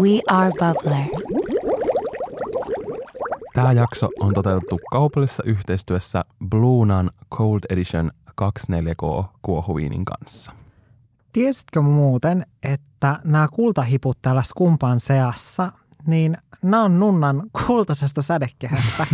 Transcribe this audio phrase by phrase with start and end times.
[0.00, 1.04] We are Bubbler.
[3.54, 8.10] Tämä jakso on toteutettu kaupallisessa yhteistyössä Bluunan Cold Edition
[8.42, 10.52] 24K kuohuviinin kanssa.
[11.32, 15.72] Tiesitkö muuten, että nämä kultahiput täällä skumpan seassa,
[16.06, 19.06] niin nämä on nunnan kultaisesta sädekehästä?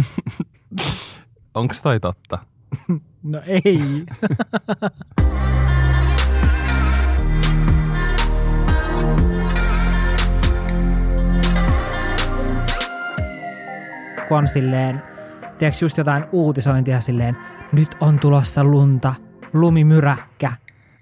[1.54, 2.38] Onko toi totta?
[3.22, 3.80] No ei.
[14.32, 15.02] kun on silleen,
[15.58, 17.36] tiedätkö just jotain uutisointia silleen,
[17.72, 19.14] nyt on tulossa lunta,
[19.52, 20.52] lumimyräkkä,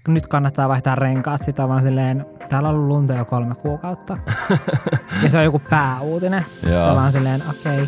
[0.09, 4.19] nyt kannattaa vaihtaa renkaat, sitä vaan silleen, täällä on ollut lunta jo kolme kuukautta.
[5.23, 6.47] ja se on joku pääuutinen.
[6.71, 6.95] Joo.
[6.97, 7.83] Vaan silleen, okei.
[7.83, 7.87] Okay.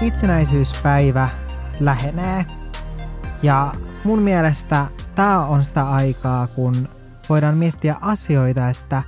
[0.00, 1.28] Itsenäisyyspäivä
[1.80, 2.46] lähenee.
[3.42, 3.72] Ja
[4.04, 4.86] mun mielestä
[5.18, 6.88] tämä on sitä aikaa, kun
[7.28, 9.02] voidaan miettiä asioita, että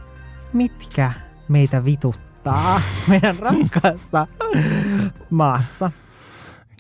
[0.53, 1.13] mitkä
[1.49, 4.27] meitä vituttaa meidän rakkaassa
[5.31, 5.91] maassa.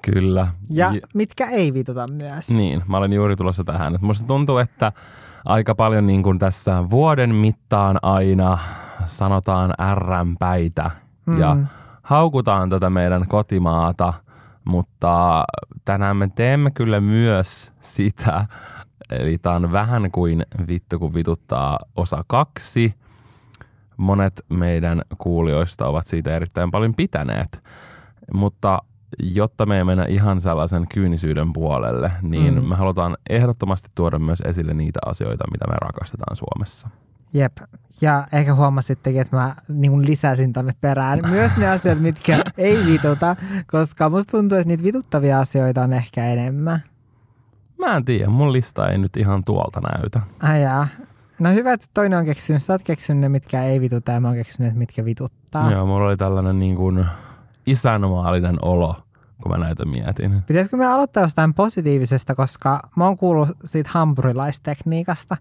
[0.02, 0.46] Kyllä.
[0.70, 2.50] Ja J- mitkä ei vituta myös.
[2.50, 3.96] niin, mä olen juuri tulossa tähän.
[4.00, 4.92] Musta tuntuu, että
[5.44, 8.58] aika paljon niin kuin tässä vuoden mittaan aina
[9.06, 10.90] sanotaan R-päitä
[11.38, 11.66] ja Mm.
[12.02, 14.12] haukutaan tätä meidän kotimaata,
[14.64, 15.44] mutta
[15.84, 18.46] tänään me teemme kyllä myös sitä,
[19.10, 22.94] eli tämä on vähän kuin vittu kun vituttaa osa kaksi.
[23.96, 27.62] Monet meidän kuulijoista ovat siitä erittäin paljon pitäneet,
[28.34, 28.78] mutta
[29.18, 32.68] jotta me ei mennä ihan sellaisen kyynisyyden puolelle, niin Mm.
[32.68, 36.88] me halutaan ehdottomasti tuoda myös esille niitä asioita, mitä me rakastetaan Suomessa.
[37.32, 37.56] Jep.
[38.00, 43.36] Ja ehkä huomasittekin, että mä niin lisäsin tonne perään myös ne asiat, mitkä ei vituta,
[43.66, 46.82] koska musta tuntuu, että niitä vituttavia asioita on ehkä enemmän.
[47.80, 50.20] Mä en tiedä, mun lista ei nyt ihan tuolta näytä.
[50.40, 50.88] Ajaa.
[51.38, 52.62] No hyvä, että toinen on keksinyt.
[52.62, 55.72] Sä oot keksinyt ne, mitkä ei vituta ja mä oon keksinyt, mitkä vituttaa.
[55.72, 57.06] Joo, mulla oli tällainen niin kuin
[57.66, 58.96] isänmaallinen olo,
[59.42, 60.42] kun mä näitä mietin.
[60.46, 65.36] Pitäisikö me aloittaa jostain positiivisesta, koska mä oon kuullut siitä hampurilaistekniikasta,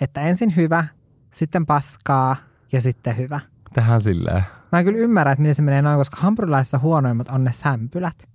[0.00, 0.84] että ensin hyvä,
[1.32, 2.36] sitten paskaa
[2.72, 3.40] ja sitten hyvä.
[3.74, 4.42] Tehdään silleen.
[4.72, 8.28] Mä en kyllä ymmärrä, että miten se menee noin, koska hampurilaisissa huonoimmat on ne sämpylät.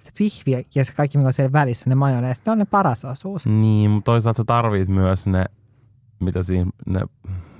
[0.00, 3.04] Se vihvi ja se kaikki, mikä on siellä välissä, ne majoneesit, ne on ne paras
[3.04, 3.46] osuus.
[3.46, 5.44] Niin, mutta toisaalta sä tarvit myös ne,
[6.20, 7.00] mitä siinä, ne,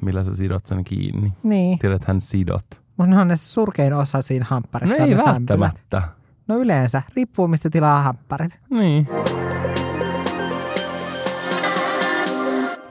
[0.00, 1.32] millä sä sidot sen kiinni.
[1.42, 2.64] Niin, Tiedäthän sidot.
[2.96, 4.96] mutta ne on ne surkein osa siinä No hampparissa.
[4.96, 5.34] ei ne sämpylät.
[5.60, 6.02] välttämättä.
[6.48, 8.58] No yleensä, riippuu mistä tilaa hampparit.
[8.70, 9.08] Niin.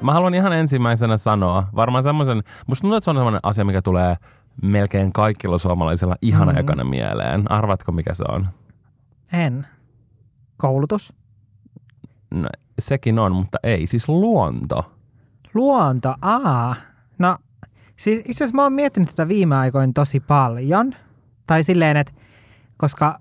[0.01, 3.81] Mä haluan ihan ensimmäisenä sanoa, varmaan semmoisen, musta tuntuu, että se on semmoinen asia, mikä
[3.81, 4.15] tulee
[4.63, 6.55] melkein kaikilla suomalaisilla ihana Mm.
[6.55, 6.59] mm.
[6.59, 7.51] ekana mieleen.
[7.51, 8.47] Arvatko, mikä se on?
[9.33, 9.67] En.
[10.57, 11.13] Koulutus.
[12.31, 13.87] No, sekin on, mutta ei.
[13.87, 14.91] Siis luonto.
[15.53, 16.75] Luonto, aa.
[17.19, 17.37] No,
[17.97, 20.95] siis itse asiassa mä oon miettinyt tätä viime aikoina tosi paljon.
[21.47, 22.13] Tai silleen, että
[22.77, 23.19] koska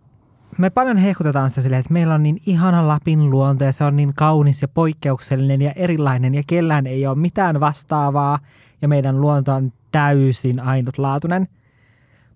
[0.58, 3.96] me paljon hehkutetaan sitä silleen, että meillä on niin ihana Lapin luonto ja se on
[3.96, 8.38] niin kaunis ja poikkeuksellinen ja erilainen ja kellään ei ole mitään vastaavaa
[8.82, 11.48] ja meidän luonto on täysin ainutlaatuinen.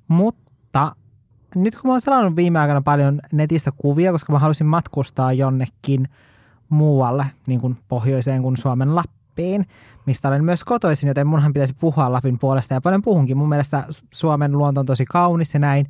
[0.09, 0.97] Mutta
[1.55, 6.09] nyt kun mä oon selannut viime aikoina paljon netistä kuvia, koska mä halusin matkustaa jonnekin
[6.69, 9.67] muualle, niin kuin pohjoiseen kuin Suomen Lappiin,
[10.07, 13.37] mistä olen myös kotoisin, joten munhan pitäisi puhua Lapin puolesta ja paljon puhunkin.
[13.37, 15.87] Mun mielestä Suomen luonto on tosi kaunis ja näin,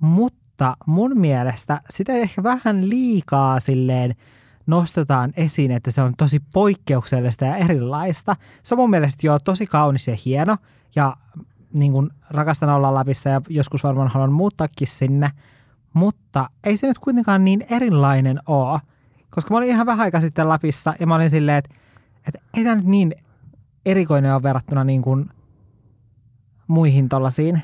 [0.00, 4.14] mutta mun mielestä sitä ehkä vähän liikaa silleen
[4.66, 8.36] nostetaan esiin, että se on tosi poikkeuksellista ja erilaista.
[8.62, 10.56] Se on mun mielestä jo tosi kaunis ja hieno
[10.96, 11.16] ja
[11.72, 15.30] niin kuin rakastan olla Lapissa ja joskus varmaan haluan muuttaakin sinne,
[15.92, 18.80] mutta ei se nyt kuitenkaan niin erilainen ole.
[19.30, 21.74] Koska mä olin ihan vähän aikaa sitten Lapissa ja mä olin silleen, että,
[22.28, 23.14] että ei tämä nyt niin
[23.86, 25.30] erikoinen ole verrattuna niin kuin
[26.66, 27.62] muihin tollasiin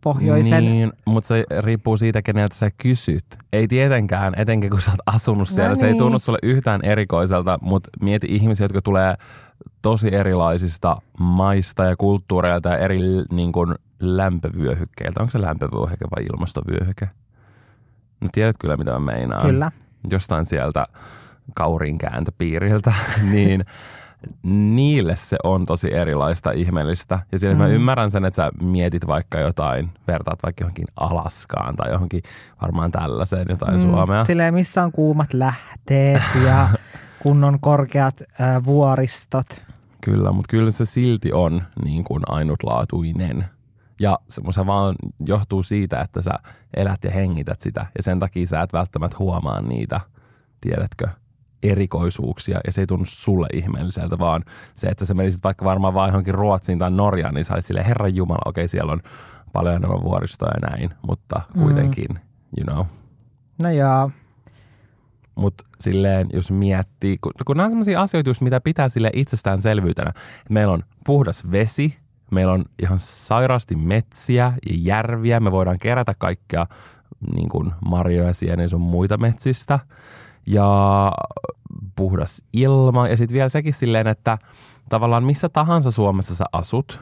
[0.00, 0.64] pohjoisen.
[0.64, 3.24] Niin, mutta se riippuu siitä, keneltä sä kysyt.
[3.52, 5.70] Ei tietenkään, etenkin kun sä oot asunut siellä.
[5.70, 6.02] No Se ei niin.
[6.02, 9.14] tunnu sulle yhtään erikoiselta, mutta mieti ihmisiä, jotka tulee
[9.82, 12.98] tosi erilaisista maista ja kulttuureilta ja eri
[13.30, 15.20] niin kuin, lämpövyöhykkeiltä.
[15.20, 17.08] Onko se lämpövyöhyke vai ilmastovyöhyke?
[18.20, 19.46] No tiedät kyllä, mitä mä meinaan.
[19.46, 19.70] Kyllä.
[20.10, 20.86] Jostain sieltä
[21.54, 22.92] kaurin kääntöpiiriltä,
[23.32, 23.64] niin
[24.74, 27.18] niille se on tosi erilaista ihmeellistä.
[27.32, 27.58] Ja sillä mm.
[27.60, 27.74] mä Mm.
[27.74, 32.22] ymmärrän sen, että sä mietit vaikka jotain, vertaat vaikka johonkin Alaskaan tai johonkin
[32.62, 33.82] varmaan tällaiseen jotain mm.
[33.82, 34.24] Suomea.
[34.24, 36.68] Silleen, missä on kuumat lähteet ja
[37.24, 39.46] kunnon korkeat äh, vuoristot.
[40.00, 43.44] Kyllä, mutta kyllä se silti on niin kuin ainutlaatuinen.
[44.00, 44.94] Ja se, se vaan
[45.26, 46.30] johtuu siitä, että sä
[46.76, 47.86] elät ja hengität sitä.
[47.96, 50.00] Ja sen takia sä et välttämättä huomaa niitä,
[50.60, 51.08] tiedätkö,
[51.62, 54.44] erikoisuuksia ja se ei tunnu sulle ihmeelliseltä, vaan
[54.74, 57.86] se, että sä menisit vaikka varmaan vaan johonkin Ruotsiin tai Norjaan, niin sä olisit silleen,
[57.86, 59.02] herran jumala, okei, siellä on
[59.52, 62.18] paljon enemmän vuoristoa ja näin, mutta kuitenkin, mm.
[62.58, 62.86] you know.
[63.58, 64.10] No joo.
[65.34, 70.12] Mutta silleen, jos miettii, kun, kun nämä on sellaisia asioita, just mitä pitää sille itsestäänselvyytenä.
[70.50, 71.96] Meillä on puhdas vesi,
[72.30, 76.66] meillä on ihan sairaasti metsiä ja järviä, me voidaan kerätä kaikkea
[77.34, 79.78] niin kuin marjoja, sieniä sun muita metsistä
[80.46, 81.12] ja
[81.96, 83.08] puhdas ilma.
[83.08, 84.38] Ja sitten vielä sekin silleen, että
[84.88, 87.00] tavallaan missä tahansa Suomessa sä asut,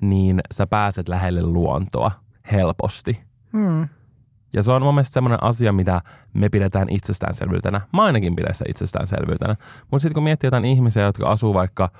[0.00, 2.10] niin sä pääset lähelle luontoa
[2.52, 3.20] helposti.
[3.52, 3.88] Mm.
[4.56, 6.02] Ja se on mun mielestä semmoinen asia, mitä
[6.34, 7.80] me pidetään itsestäänselvyytenä.
[7.92, 9.56] Mä ainakin pidän sitä itsestäänselvyytenä.
[9.90, 11.90] Mutta sitten kun miettii jotain ihmisiä, jotka asuu vaikka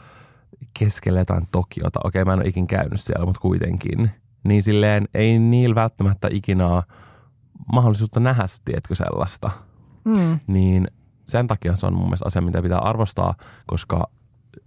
[0.79, 4.11] keskellä jotain Tokiota, okei mä en ole ikin käynyt siellä, mutta kuitenkin,
[4.45, 6.83] niin silleen ei niillä välttämättä ikinä ole
[7.73, 9.51] mahdollisuutta nähdä, tiedätkö sellaista.
[10.05, 10.39] Mm.
[10.47, 10.89] Niin
[11.27, 13.35] sen takia se on mun mielestä asia, mitä pitää arvostaa,
[13.67, 14.11] koska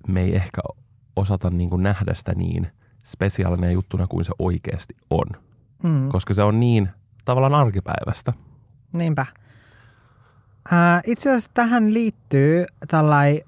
[0.07, 0.61] me ei ehkä
[1.15, 2.67] osata niin kuin nähdä sitä niin
[3.05, 5.27] spesiaalinen juttuna kuin se oikeasti on.
[5.83, 6.09] Mm.
[6.09, 6.89] Koska se on niin
[7.29, 8.33] tavallaan arkipäivästä.
[8.97, 9.25] Niinpä.
[10.71, 13.43] Ää, itse asiassa tähän liittyy tällai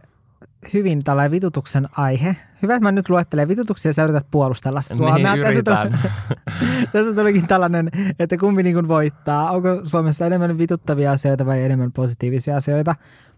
[0.74, 2.36] hyvin tällai vitutuksen aihe.
[2.62, 5.33] Hyvä, että mä nyt luettelen vitutuksia ja sä yrität puolustella Suomea.
[5.36, 6.12] Niin, tässä, tuli,
[6.94, 9.51] tässä tulikin tällainen, että kumpi niin voittaa.
[9.51, 12.95] Onko Suomessa enemmän vituttavia asioita vai enemmän positiivisia asioita?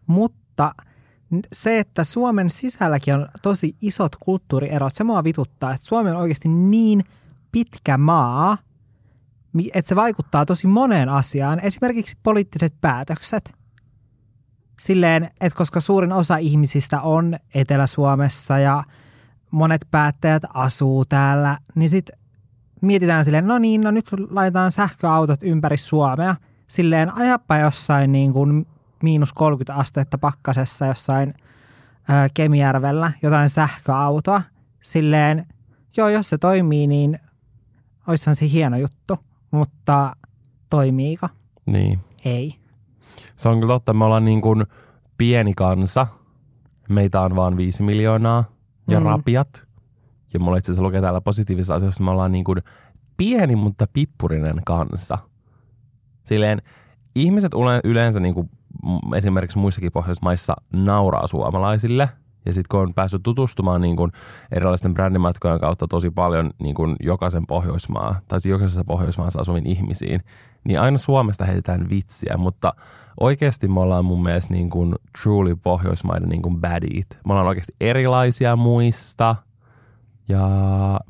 [0.08, 0.76] Mutta
[1.54, 6.50] se, että Suomen sisälläkin on tosi isot kulttuurierot, se mua vituttaa, että Suomi on oikeasti
[6.50, 7.04] niin
[7.52, 8.58] pitkä maa,
[9.74, 11.60] että se vaikuttaa tosi moneen asiaan.
[11.60, 13.54] Esimerkiksi poliittiset päätökset.
[14.80, 18.84] Silleen, että koska suurin osa ihmisistä on Etelä-Suomessa ja
[19.52, 22.20] monet päättäjät asuu täällä, niin sitten
[22.82, 26.36] mietitään silleen, no niin, no nyt laitetaan sähköautot ympäri Suomea.
[26.68, 28.68] Silleen ajappa jossain niin kuin
[29.04, 31.34] miinus 30 astetta pakkasessa jossain
[32.08, 34.42] ää, Kemijärvellä jotain sähköautoa.
[34.84, 35.46] Silleen,
[35.98, 37.20] joo, jos se toimii, niin
[38.08, 39.20] oishan se hieno juttu,
[39.54, 40.16] mutta
[40.70, 41.28] toimiiko?
[41.66, 42.00] Niin.
[42.26, 42.56] Ei.
[43.38, 44.64] Se on kyllä totta, me ollaan niin kuin
[45.18, 46.08] pieni kansa.
[46.90, 48.44] Meitä on vaan viisi miljoonaa
[48.88, 49.06] ja Mm.
[49.06, 49.68] rapiat.
[50.34, 52.58] Ja mulla itse asiassa lukee täällä positiivisessa asioissa, me ollaan niin kuin
[53.18, 55.18] pieni, mutta pippurinen kansa.
[56.24, 56.62] Silleen
[57.16, 58.50] ihmiset yle- yleensä niin kuin
[59.16, 62.10] esimerkiksi muissakin Pohjoismaissa nauraa suomalaisille.
[62.46, 64.12] Ja sitten kun on päässyt tutustumaan niin kuin
[64.52, 70.24] erilaisten brändimatkojen kautta tosi paljon niin kuin jokaisen Pohjoismaa, tai siis jokaisessa Pohjoismaassa asuviin ihmisiin,
[70.64, 72.74] niin aina Suomesta heitetään vitsiä, mutta
[73.20, 77.20] oikeasti me ollaan mun mielestä niin kuin truly Pohjoismaiden niin kuin badit.
[77.28, 79.36] Me ollaan oikeasti erilaisia muista
[80.30, 80.50] ja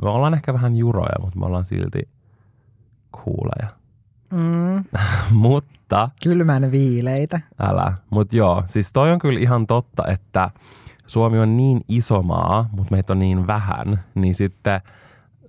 [0.02, 2.10] me ollaan ehkä vähän juroja, mutta me ollaan silti
[3.12, 3.84] kuuleja.
[4.32, 4.84] Mm,
[5.48, 7.42] mutta kylmän viileitä.
[7.60, 7.94] älä.
[8.10, 10.50] Mutta joo, siis toi on kyllä ihan totta, että
[11.08, 14.82] Suomi on niin iso maa, mutta meitä on niin vähän, niin sitten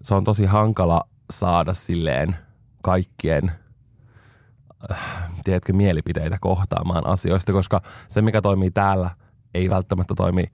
[0.02, 2.36] se on tosi hankala saada silleen
[2.82, 3.52] kaikkien
[4.90, 4.98] äh,
[5.44, 9.10] tiedätkö, mielipiteitä kohtaamaan asioista, koska se, mikä toimii täällä,
[9.54, 10.44] ei välttämättä toimi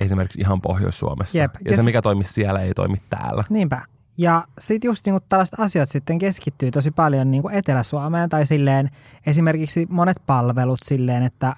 [0.00, 1.38] esimerkiksi ihan Pohjois-Suomessa.
[1.38, 1.54] Jep.
[1.64, 3.44] Ja se, mikä toimii siellä, ei toimi täällä.
[3.50, 3.82] Niinpä.
[4.18, 8.90] Ja sitten just niinku tällaiset asiat sitten keskittyy tosi paljon niinku Etelä-Suomeen tai silleen
[9.26, 11.56] esimerkiksi monet palvelut silleen, että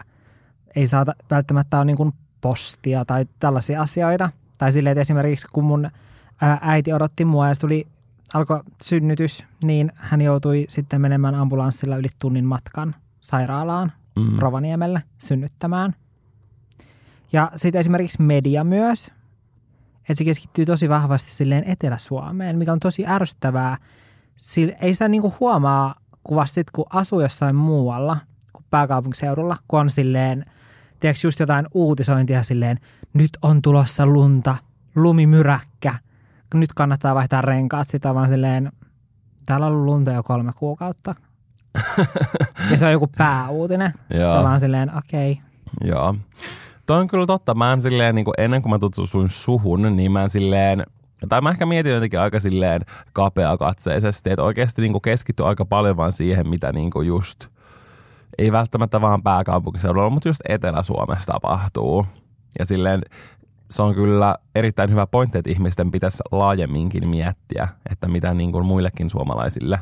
[0.76, 4.30] ei saata välttämättä ole niinku postia tai tällaisia asioita.
[4.58, 5.90] Tai silleen, että esimerkiksi kun mun
[6.60, 7.86] äiti odotti mua ja tuli,
[8.34, 14.38] alkoi synnytys, niin hän joutui sitten menemään ambulanssilla yli tunnin matkan sairaalaan Mm.
[14.38, 15.94] Rovaniemelle synnyttämään.
[17.32, 19.10] Ja sitten esimerkiksi media myös,
[20.00, 23.76] että se keskittyy tosi vahvasti silleen Etelä-Suomeen, mikä on tosi ärsyttävää.
[24.36, 28.16] Sillä ei sitä niinku huomaa, kun vasta sit, kun asuu jossain muualla
[28.52, 30.44] kuin pääkaupunkiseudulla, kun on silleen,
[31.00, 32.78] tiedätkö just jotain uutisointia silleen,
[33.12, 34.56] nyt on tulossa lunta,
[34.94, 35.94] lumimyräkkä,
[36.54, 38.72] nyt kannattaa vaihtaa renkaat, sitä vaan silleen,
[39.46, 41.14] täällä on ollut lunta jo kolme kuukautta.
[42.70, 43.92] ja se on joku pääuutinen.
[44.10, 45.90] Sitten ollaan silleen, okei, okay.
[45.90, 46.14] Joo.
[46.86, 47.54] Toi on kyllä totta.
[47.54, 50.84] Mä en silleen, niin kuin ennen kuin mä tutustuin suhun, niin mä en silleen,
[51.28, 55.96] tai mä ehkä mietin jotenkin aika silleen kapeakatseisesti, että oikeasti niin kuin keskittyy aika paljon
[55.96, 57.46] vaan siihen, mitä niin kuin just,
[58.38, 62.06] ei välttämättä vaan pääkaupunkiseudulla, mutta just Etelä-Suomessa tapahtuu.
[62.58, 63.02] Ja silleen
[63.70, 68.66] se on kyllä erittäin hyvä pointti, että ihmisten pitäisi laajemminkin miettiä, että mitä niin kuin
[68.66, 69.80] muillekin suomalaisille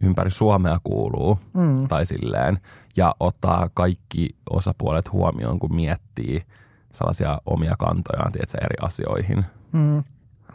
[0.00, 1.88] ympäri Suomea kuuluu Mm.
[1.88, 2.58] tai silleen,
[2.96, 6.42] ja ottaa kaikki osapuolet huomioon, kun miettii
[6.92, 9.44] sellaisia omia kantojaan tiedätkö, eri asioihin.
[9.72, 10.02] Mm.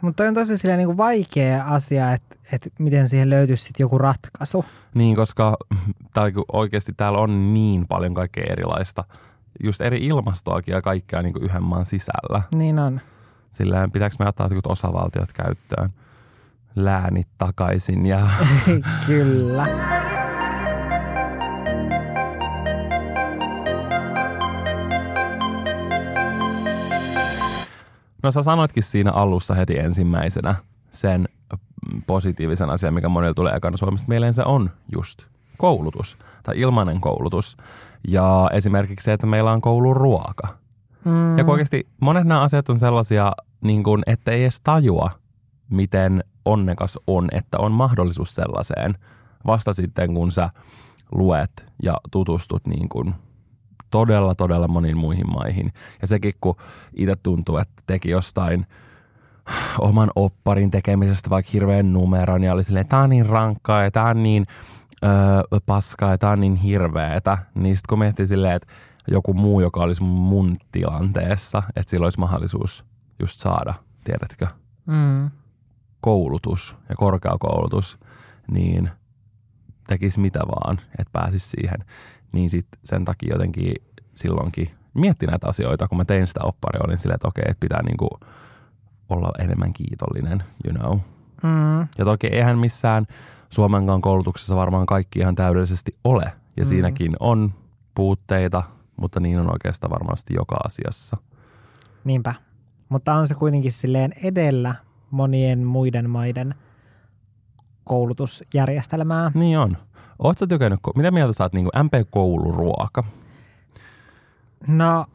[0.00, 4.64] Mutta on tosi silleen niinku vaikea asia, että et miten siihen löytyisi sit joku ratkaisu.
[4.94, 5.56] Niin, koska
[6.14, 9.04] tai kun oikeasti täällä on niin paljon kaikkea erilaista,
[9.64, 12.42] just eri ilmastoakin ja kaikkea niin kuin yhden maan sisällä.
[12.54, 13.00] Niin on.
[13.50, 15.90] Silleen pitääkö me ottaa jotkut osavaltiot käyttöön,
[16.76, 18.28] läänit takaisin ja
[19.06, 19.66] Kyllä.
[28.22, 30.54] No sä sanoitkin siinä alussa heti ensimmäisenä
[30.90, 31.28] sen
[32.06, 35.22] positiivisen asian, mikä monille tulee ekana Suomesta mieleen, se on just
[35.58, 37.56] koulutus tai ilmainen koulutus.
[38.08, 40.48] Ja esimerkiksi se, että meillä on kouluruoka.
[41.04, 41.38] Mm.
[41.38, 45.10] Ja oikeasti monet nämä asiat on sellaisia, niin kuin, että ei edes tajua,
[45.70, 48.94] miten onnekas on, että on mahdollisuus sellaiseen.
[49.46, 50.50] Vasta sitten, kun sä
[51.12, 53.14] luet ja tutustut niin kuin
[53.90, 55.72] todella, todella moniin muihin maihin.
[56.00, 56.56] Ja sekin, kun
[56.96, 58.66] itse tuntuu, että teki jostain
[59.80, 64.04] oman opparin tekemisestä vaikka hirveän numeron ja oli silleen, tää on niin rankkaa ja tää
[64.04, 64.46] on niin
[65.04, 65.10] öö,
[65.66, 67.38] paskaa ja tää on niin hirveetä.
[67.54, 68.72] Niin sitten kun miettii silleen, että
[69.08, 72.84] joku muu, joka olisi mun tilanteessa, että sillä olisi mahdollisuus
[73.20, 74.46] just saada, tiedätkö,
[74.86, 75.30] Mm.
[76.00, 77.98] koulutus ja korkeakoulutus,
[78.50, 78.90] niin
[79.86, 81.84] tekisi mitä vaan, että pääsisi siihen.
[82.32, 83.72] Niin sit sen takia jotenkin
[84.14, 87.82] silloinkin mietti näitä asioita, kun mä tein sitä opparia, olin silleen, että okei, että pitää
[87.82, 88.08] niinku
[89.10, 90.98] olla enemmän kiitollinen, you know.
[91.42, 91.80] Mm.
[91.98, 93.06] Ja toki eihän missään
[93.50, 96.32] Suomenkaan koulutuksessa varmaan kaikki ihan täydellisesti ole.
[96.56, 96.68] Ja Mm.
[96.68, 97.52] siinäkin on
[97.94, 98.62] puutteita,
[98.96, 101.16] mutta niin on oikeastaan varmasti joka asiassa.
[102.04, 102.34] Niinpä.
[102.88, 104.74] Mutta on se kuitenkin silleen edellä
[105.10, 106.54] monien muiden maiden
[107.84, 109.30] koulutusjärjestelmää.
[109.34, 109.76] Niin on.
[110.18, 113.04] Oletko tykännyt, mitä mieltä sä oot niin MP-kouluruoka?
[114.66, 115.06] No,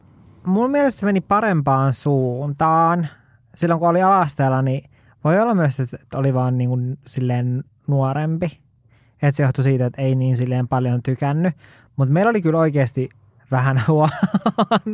[0.46, 3.08] mun mielestä se meni parempaan suuntaan.
[3.56, 4.90] Silloin kun oli alasteella, niin
[5.24, 8.60] voi olla myös, että oli vaan niin kuin silleen nuorempi.
[9.22, 11.54] Että se johtui siitä, että ei niin silleen paljon tykännyt.
[11.96, 13.08] Mutta meillä oli kyllä oikeasti
[13.50, 14.10] vähän huono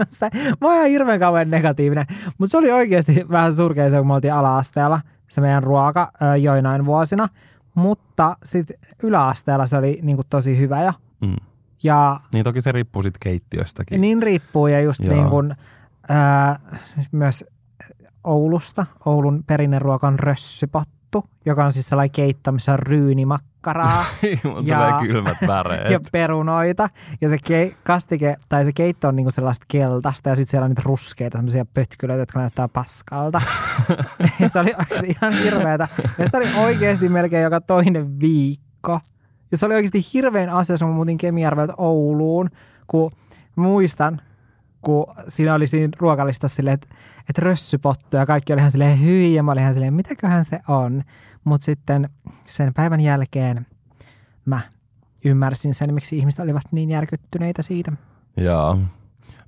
[0.09, 0.29] se.
[0.35, 2.07] Mä oon ihan hirveän kauan negatiivinen.
[2.39, 5.01] Mutta se oli oikeasti vähän surkea se, kun me oltiin ala-asteella.
[5.29, 7.29] Se meidän ruoka joinain vuosina.
[7.75, 10.93] Mutta sitten yläasteella se oli niin kuin tosi hyvä jo.
[11.21, 11.37] Mm.
[11.83, 14.01] Ja Niin toki se riippuu sitten keittiöstäkin.
[14.01, 15.15] niin riippuu ja just Joo.
[15.15, 15.55] niin kuin,
[16.09, 16.61] ää,
[17.13, 17.45] myös
[18.25, 18.87] Oulusta.
[19.07, 24.05] Oulun perinneruoka on rössypottu, joka on siis sellainen keitto, missä on ryynimakkaraa
[24.65, 25.91] Ja- kylmät väreet.
[25.93, 26.89] ja perunoita.
[27.21, 30.71] Ja se ke- kastike, tai se keitto on niinku sellaista keltaista ja sitten siellä on
[30.71, 33.41] niitä ruskeita semmoisia pötkylöitä, jotka näyttää paskalta.
[34.53, 35.89] se oli oikeasti ihan hirveätä.
[36.19, 39.01] Ja sitä oli oikeasti melkein joka toinen viikko.
[39.51, 42.49] Ja se oli oikeasti hirveän asia, kun mä muutin Kemijärveltä Ouluun,
[42.87, 43.11] kun
[43.57, 44.21] muistan,
[44.83, 46.89] kun siinä oli siinä ruokalistassa silleen, että,
[47.29, 50.61] että rössypottu ja kaikki oli ihan silleen hyi ja mä olin ihan silleen, mitäköhän se
[50.69, 51.03] on.
[51.45, 52.09] Mutta sitten
[52.45, 53.67] sen päivän jälkeen
[54.45, 54.61] mä
[55.25, 57.93] ymmärsin sen, miksi ihmiset olivat niin järkyttyneitä siitä.
[58.37, 58.79] Joo.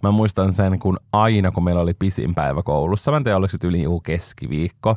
[0.03, 3.51] Mä muistan sen, kun aina kun meillä oli pisin päivä koulussa, mä en tiedä oliko
[3.51, 4.97] se yli joku keskiviikko,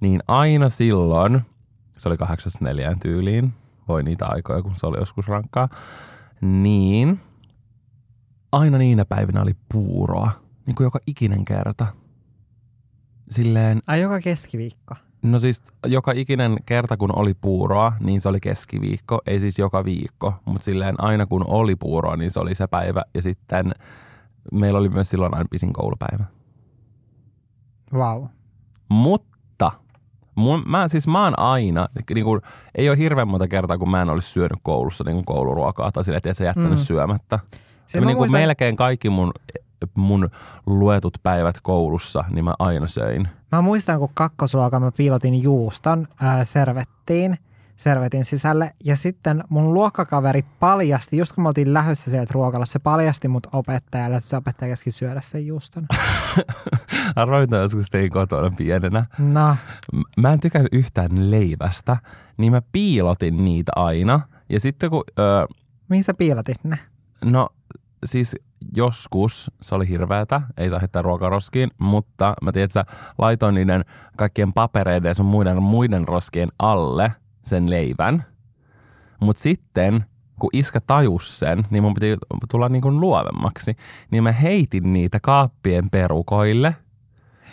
[0.00, 1.40] niin aina silloin,
[1.98, 3.52] se oli 8.4 tyyliin,
[3.88, 5.68] voi niitä aikoja, kun se oli joskus rankkaa,
[6.40, 7.20] niin
[8.54, 10.30] aina niinä päivinä oli puuroa,
[10.66, 11.86] niin kuin joka ikinen kerta.
[13.30, 14.94] Silleen, Ai joka keskiviikko.
[15.22, 19.84] no siis joka ikinen kerta kun oli puuroa, niin se oli keskiviikko, ei siis joka
[19.84, 23.72] viikko, mutta silleen aina kun oli puuroa, niin se oli se päivä ja sitten
[24.52, 26.24] meillä oli myös silloin aina pisin koulupäivä.
[27.92, 28.24] Wow.
[28.88, 29.72] Mutta
[30.34, 32.40] mun, mä, siis mä oon aina, niin kuin,
[32.74, 36.18] ei ole hirveän monta kertaa, kun mä en olisi syönyt koulussa niin kouluruokaa tai silleen,
[36.18, 36.76] että sä jättänyt mm.
[36.76, 37.38] syömättä.
[37.86, 39.32] Se niin mä kuin muistan- melkein kaikki mun,
[39.94, 40.28] mun
[40.66, 43.28] luetut päivät koulussa, niin mä aina söin.
[43.52, 47.38] Mä muistan, kun kakkosluokalla mä piilotin juuston ää, servettiin,
[47.76, 48.74] servetin sisälle.
[48.84, 53.46] Ja sitten mun luokkakaveri paljasti, just kun me oltiin lähdössä sieltä ruokalassa, se paljasti mut
[53.52, 55.86] opettajalle, että se opettaja käski syödä sen juuston.
[57.16, 59.06] Arvoin, mitä joskus tein kotona pienenä.
[59.18, 59.56] No,
[60.16, 61.96] Mä en tykännyt yhtään leivästä,
[62.36, 64.20] niin mä piilotin niitä aina.
[64.48, 65.46] Ja sitten kun, öö,
[65.88, 66.78] mihin sä piilotit ne?
[67.24, 67.48] No
[68.04, 68.36] siis
[68.76, 72.84] joskus se oli hirveätä, ei saa heittää ruokaroskiin, mutta mä tiedän, että
[73.18, 73.84] laitoin niiden
[74.16, 77.12] kaikkien papereiden ja sun muiden, muiden roskien alle
[77.42, 78.24] sen leivän.
[79.20, 80.04] Mutta sitten,
[80.40, 82.16] kun iskä tajus sen, niin mun piti
[82.50, 83.76] tulla niin kuin luovemmaksi,
[84.10, 86.76] niin mä heitin niitä kaappien perukoille.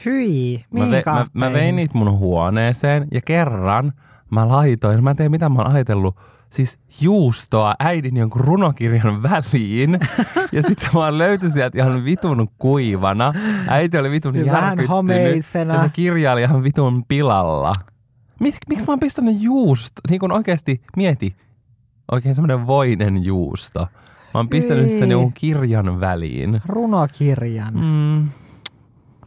[0.05, 3.93] Hyi, Mä, ve, mä, mä vein niitä mun huoneeseen ja kerran
[4.31, 6.15] mä laitoin, mä en tiedä mitä mä oon ajatellut,
[6.51, 9.99] siis juustoa äidin jonkun runokirjan väliin.
[10.51, 13.33] ja sitten se vaan löytyi sieltä ihan vitun kuivana.
[13.67, 14.89] Äiti oli vitun Vähän järkyttynyt.
[14.89, 15.73] homeisena.
[15.73, 17.73] Ja se kirja oli ihan vitun pilalla.
[18.39, 20.01] Mik, miksi mä oon pistänyt juusto?
[20.09, 21.35] Niin kun oikeasti mieti,
[22.11, 23.87] oikein semmoinen voinen juusto.
[24.33, 24.99] oon pistänyt Hyi.
[24.99, 26.59] sen jonkun kirjan väliin.
[26.67, 27.73] Runokirjan.
[27.73, 28.29] Mm,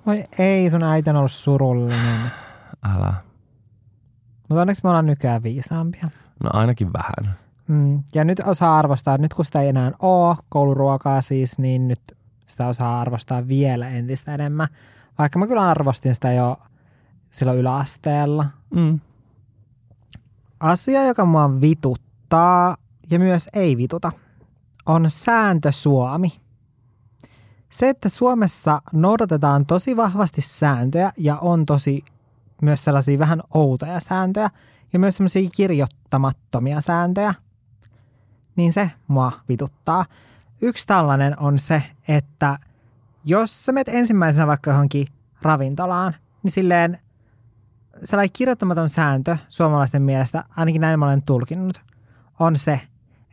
[0.07, 2.21] Voi ei, sun äiti on ollut surullinen.
[2.97, 3.15] älä.
[4.49, 6.07] Mutta onneksi me ollaan nykyään viisaampia.
[6.43, 7.39] No ainakin vähän.
[7.69, 8.03] Mm.
[8.15, 12.01] Ja nyt osaa arvostaa, nyt kun sitä ei enää ole kouluruokaa siis, niin nyt
[12.47, 14.69] sitä osaa arvostaa vielä entistä enemmän.
[15.19, 16.57] Vaikka mä kyllä arvostin sitä jo
[17.31, 18.47] silloin yläasteella.
[18.75, 19.01] Mm.
[20.61, 22.77] Asia, joka mua vituttaa
[23.11, 24.13] ja myös ei vituta,
[24.87, 26.33] on sääntö Suomi.
[27.71, 32.05] Se, että Suomessa noudatetaan tosi vahvasti sääntöjä ja on tosi
[32.63, 34.51] myös sellaisia vähän outoja sääntöjä
[34.95, 37.35] ja myös sellaisia kirjoittamattomia sääntöjä,
[38.57, 40.05] niin se mua vituttaa.
[40.63, 42.59] Yksi tällainen on se, että
[43.25, 45.07] jos sä menet ensimmäisenä vaikka johonkin
[45.43, 46.99] ravintolaan, niin silleen
[48.05, 51.81] sellainen kirjoittamaton sääntö suomalaisten mielestä, ainakin näin mä olen tulkinnut,
[52.39, 52.81] on se,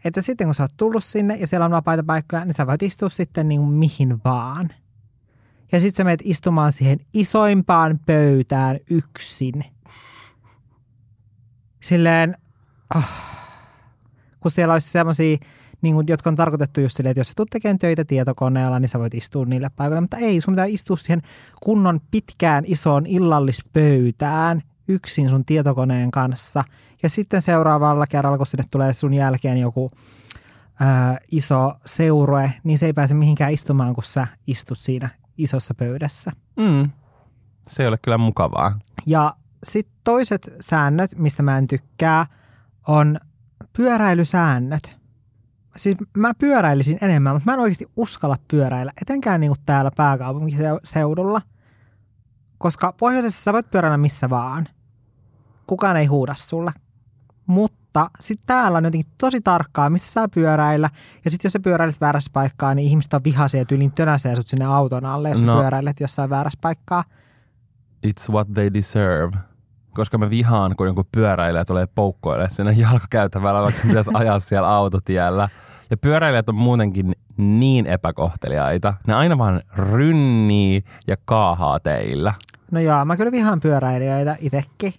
[0.03, 2.83] että sitten kun sä oot tullut sinne ja siellä on vapaita paikkoja, niin sä voit
[2.83, 4.69] istua sitten niin kuin mihin vaan.
[5.71, 9.65] Ja sitten sä menet istumaan siihen isoimpaan pöytään yksin.
[11.81, 12.37] Silleen,
[12.95, 13.03] oh,
[14.39, 15.37] kun siellä olisi sellaisia,
[15.81, 18.89] niin kuin, jotka on tarkoitettu just silleen, että jos sä tulet tekemään töitä tietokoneella, niin
[18.89, 20.01] sä voit istua niille paikoille.
[20.01, 21.21] Mutta ei, sun pitää istua siihen
[21.63, 26.63] kunnon pitkään isoon illallispöytään yksin sun tietokoneen kanssa.
[27.03, 29.91] Ja sitten seuraavalla kerralla, kun sinne tulee sun jälkeen joku
[30.79, 36.31] ää, iso seurue, niin se ei pääse mihinkään istumaan, kun sä istut siinä isossa pöydässä.
[36.55, 36.89] Mm.
[37.67, 38.79] Se ei ole kyllä mukavaa.
[39.05, 42.25] Ja sitten toiset säännöt, mistä mä en tykkää,
[42.87, 43.19] on
[43.77, 44.97] pyöräilysäännöt.
[45.75, 51.41] Siis mä pyöräilisin enemmän, mutta mä en oikeasti uskalla pyöräillä, etenkään niinku täällä pääkaupunkiseudulla.
[52.57, 54.67] Koska pohjoisessa sä voit pyöräillä missä vaan.
[55.67, 56.71] Kukaan ei huuda sulle.
[57.45, 60.89] Mutta sitten täällä on jotenkin tosi tarkkaa, missä saa pyöräillä.
[61.25, 64.47] Ja sitten jos sä pyöräilet väärässä paikkaa, niin ihmiset on vihaisia ja tyylin tönäsee sut
[64.47, 65.51] sinne auton alle, jos no.
[65.51, 65.57] No.
[65.57, 67.03] sä pyöräilet jossain väärässä paikkaa.
[68.07, 69.50] It's what they deserve.
[69.93, 74.69] Koska mä vihaan, kun joku pyöräilijä tulee poukkoille sinne jalkakäytävällä, vaikka se pitäisi ajaa siellä
[74.69, 75.49] autotiellä.
[75.89, 78.93] Ja pyöräilijät on muutenkin niin epäkohteliaita.
[79.07, 82.33] Ne aina vaan rynnii ja kaahaa teillä.
[82.71, 84.93] No joo, mä kyllä vihaan pyöräilijöitä itekin.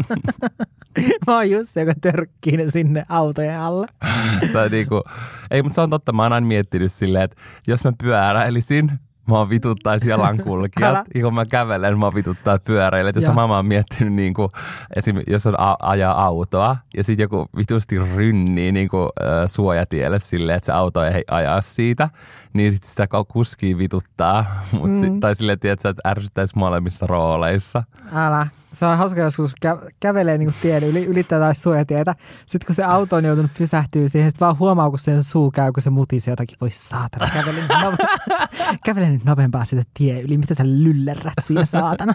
[1.26, 3.86] mä oon just se, joka törkkii ne sinne autojen alle.
[4.52, 5.02] Sä niinku,
[5.50, 6.12] ei, mutta se on totta.
[6.12, 8.92] Mä oon aina miettinyt silleen, että jos mä pyöräilisin,
[9.38, 10.22] mä vituttaisi Älä.
[10.22, 11.06] jalankulkijat.
[11.14, 13.16] ja kun mä kävelen, mä vituttaa pyöräilijät.
[13.16, 13.26] Ja Joo.
[13.26, 14.48] sama mä oon miettinyt, niin kuin,
[14.96, 15.16] esim.
[15.26, 20.56] jos on a- ajaa autoa ja sitten joku vitusti rynnii niin kuin, äh, suojatielle silleen,
[20.56, 22.08] että se auto ei ajaa siitä,
[22.52, 24.62] niin sitten sitä kuski vituttaa.
[24.72, 25.20] Mut sit, Mm.
[25.20, 27.82] tai silleen, tiedät, että ärsyttäisi molemmissa rooleissa.
[28.14, 28.46] Älä.
[28.72, 32.14] Se on hauska joskus kä- kävelee niinku tien yli, ylittää tai suojatietä.
[32.46, 35.72] Sitten kun se auto on joutunut pysähtyä siihen, sitten vaan huomaa, kun sen suu käy,
[35.72, 36.58] kun se mutisee jotakin.
[36.60, 38.38] Voi saatana, kävele nyt, nope-
[38.84, 40.38] kävele nyt nopeampaa sitä tie yli.
[40.38, 42.12] Mitä sä lyllerrät siinä, saatana?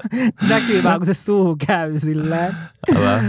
[0.50, 2.58] Näkyy vaan, kun se suu käy silleen.
[2.96, 3.24] Älä.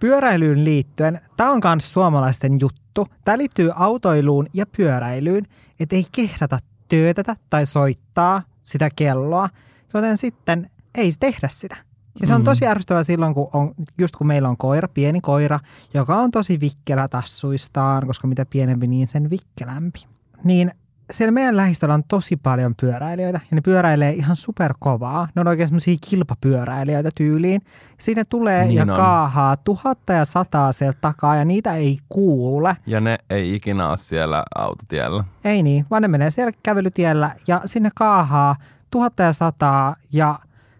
[0.00, 3.08] Pyöräilyyn liittyen, tämä on myös suomalaisten juttu.
[3.24, 5.46] Tämä liittyy autoiluun ja pyöräilyyn,
[5.80, 9.48] että ei kehdata töötätä tai soittaa sitä kelloa,
[9.94, 11.76] joten sitten ei tehdä sitä.
[12.20, 12.44] Ja se on Mm.
[12.44, 15.60] tosi ärsyttävää silloin, kun on, just kun meillä on koira, pieni koira,
[15.94, 20.06] joka on tosi vikkelä tassuistaan, koska mitä pienempi, niin sen vikkelämpi.
[20.44, 20.72] Niin
[21.10, 25.28] siellä meidän lähistöllä on tosi paljon pyöräilijöitä ja ne pyöräilee ihan superkovaa.
[25.34, 27.62] Ne on oikein semmoisia kilpapyöräilijöitä tyyliin.
[28.00, 28.88] Siinä tulee Niin ja on.
[28.88, 32.76] kaahaa tuhatta ja sataa sieltä takaa ja niitä ei kuule.
[32.86, 35.24] Ja ne ei ikinä ole siellä autotiellä.
[35.44, 38.56] Ei niin, vaan ne menee siellä kävelytiellä ja sinne kaahaa
[38.90, 40.38] tuhatta ja sataa ja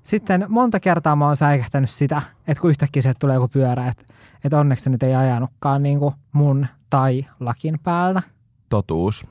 [0.09, 4.05] sitten monta kertaa mä oon säikähtänyt sitä, että kun yhtäkkiä sieltä tulee joku pyörä, että,
[4.45, 8.23] että onneksi se nyt ei ajanutkaan niin kuin mun tai lakin päältä.
[8.69, 9.27] Totuus.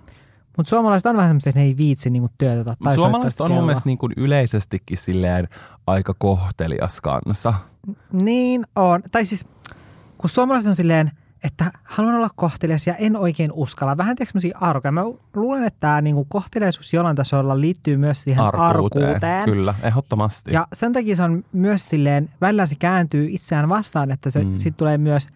[0.58, 3.52] Mutta suomalaiset on vähän semmoisia, että ne ei viitsi niin työtä tai Mut suomalaiset on
[3.52, 5.48] mun mielestä niin kuin yleisestikin silleen
[5.88, 7.54] aika kohtelias kanssa.
[8.22, 9.02] Niin on.
[9.12, 9.46] Tai siis,
[10.18, 11.12] kun suomalaiset on silleen,
[11.48, 13.98] että haluan olla kohtelias ja en oikein uskalla.
[13.98, 14.92] Vähän tiedätkö semmoisia arkoja.
[14.92, 15.02] Mä
[15.36, 19.06] luulen, että tämä niinku kohteliaisuus jollain tasolla liittyy myös siihen arkuuteen.
[19.06, 19.46] arkuuteen.
[19.46, 20.54] Kyllä, ehdottomasti.
[20.54, 24.58] Ja sen takia se on myös silleen, välillä se kääntyy itseään vastaan, että se, Mm.
[24.58, 25.28] siitä tulee myös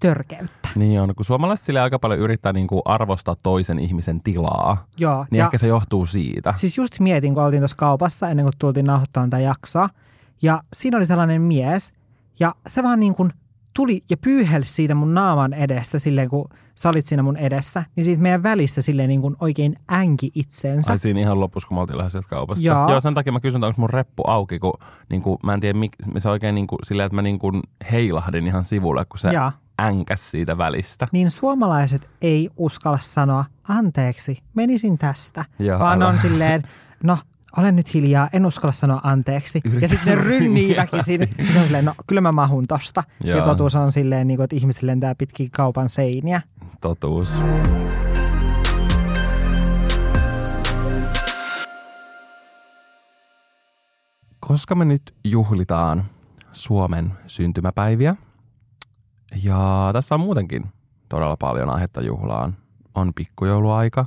[0.00, 0.68] törkeyttä.
[0.74, 5.26] Niin on, kun suomalaiset sille aika paljon yrittää niin kuin arvostaa toisen ihmisen tilaa, Joo.
[5.30, 6.52] niin ja ehkä se johtuu siitä.
[6.56, 9.88] siis just mietin, kun oltiin tuossa kaupassa ennen kuin tultiin nauhoittamaan tätä jaksoa.
[10.42, 11.92] Ja siinä oli sellainen mies,
[12.40, 13.32] ja se vaan niin kuin
[13.74, 18.04] tuli ja pyyhelsi siitä mun naaman edestä silleen, kun sä olit siinä mun edessä, niin
[18.04, 20.90] siitä meidän välistä silleen niin kuin oikein änki itsensä.
[20.90, 22.66] Ai siinä ihan lopussa, kun me oltiin lähes kaupasta.
[22.66, 22.84] Joo.
[22.88, 24.72] Joo, sen takia mä kysyn, onko mun reppu auki, kun
[25.08, 27.62] niin kuin, mä en tiedä, mik, se oikein niin kuin, silleen, että mä niin kuin
[27.92, 29.52] heilahdin ihan sivulle, kun se Jaa.
[29.82, 31.08] änkäs siitä välistä.
[31.12, 36.10] Niin suomalaiset ei uskalla sanoa anteeksi, menisin tästä, Joo, vaan älä.
[36.10, 36.62] on silleen,
[37.02, 37.18] no
[37.56, 39.60] olen nyt hiljaa, en uskalla sanoa anteeksi.
[39.64, 41.20] Yritä ja sitten ne rynnii väkisin.
[41.20, 43.04] Sitten on silleen, no kyllä mä mahun tosta.
[43.24, 43.46] Ja Joo.
[43.46, 46.42] totuus on silleen, niin kuin, että ihmiset lentää pitkin kaupan seiniä.
[46.80, 47.38] Totuus.
[54.40, 56.04] Koska me nyt juhlitaan
[56.52, 58.16] Suomen syntymäpäiviä,
[59.42, 60.66] ja tässä on muutenkin
[61.08, 62.56] todella paljon aihetta juhlaan.
[62.94, 64.06] On pikkujouluaika,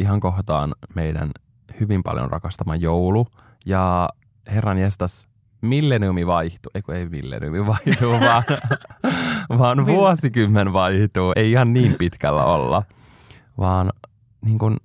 [0.00, 1.30] ihan kohtaan meidän
[1.80, 3.26] hyvin paljon rakastama joulu,
[3.66, 4.08] ja
[4.46, 5.26] herran jestas,
[5.60, 8.44] milleniumi vaihtuu, ei kun ei milleniumi vaihtuu, vaan,
[9.58, 11.32] vaan vuosikymmen vaihtuu.
[11.36, 12.82] Ei ihan niin pitkällä olla,
[13.58, 13.92] vaan
[14.44, 14.76] niin kun,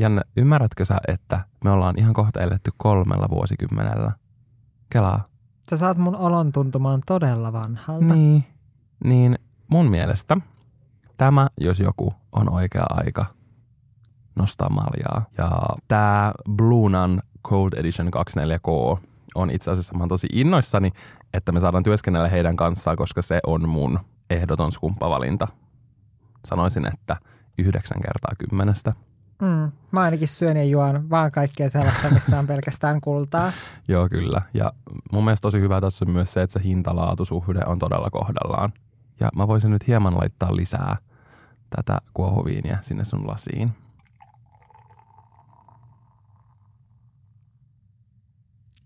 [0.00, 4.12] Janne, ymmärrätkö sä, että me ollaan ihan kohta eletty kolmella vuosikymmenellä?
[4.90, 5.24] Kelaa.
[5.70, 8.14] Sä saat mun olon tuntumaan todella vanhalta.
[8.14, 8.44] Niin,
[9.04, 10.36] niin mun mielestä
[11.16, 13.26] tämä, jos joku, on oikea aika
[14.36, 15.24] nostaa maljaa.
[15.38, 15.50] Ja
[15.88, 18.98] tämä Blunan Cold Edition 24K
[19.34, 20.90] on itse asiassa, mä oon tosi innoissani,
[21.34, 23.98] että me saadaan työskennellä heidän kanssaan, koska se on mun
[24.30, 25.48] ehdoton skumppavalinta.
[26.44, 27.16] Sanoisin, että
[27.58, 28.92] yhdeksän kertaa kymmenestä.
[29.42, 33.52] Mm, mä ainakin syön ja juon vaan kaikkea sellaista, missä on pelkästään kultaa.
[33.88, 34.42] Joo, kyllä.
[34.54, 34.72] Ja
[35.12, 38.72] mun mielestä tosi hyvä tässä on myös se, että se hinta-laatusuhde on todella kohdallaan.
[39.20, 40.96] Ja mä voisin nyt hieman laittaa lisää
[41.70, 43.85] tätä kuohuviiniä sinne sun lasiin.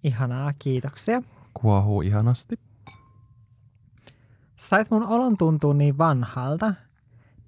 [0.05, 1.23] Ihanaa, kiitoksia.
[1.55, 2.59] Kuohuu ihanasti.
[4.57, 6.67] Sait mun olon tuntua niin vanhalta,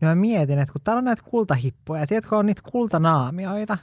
[0.00, 3.78] niin mä mietin, että kun täällä on näitä kultahippuja, ja tiedätkö, on niitä kultanaamioita,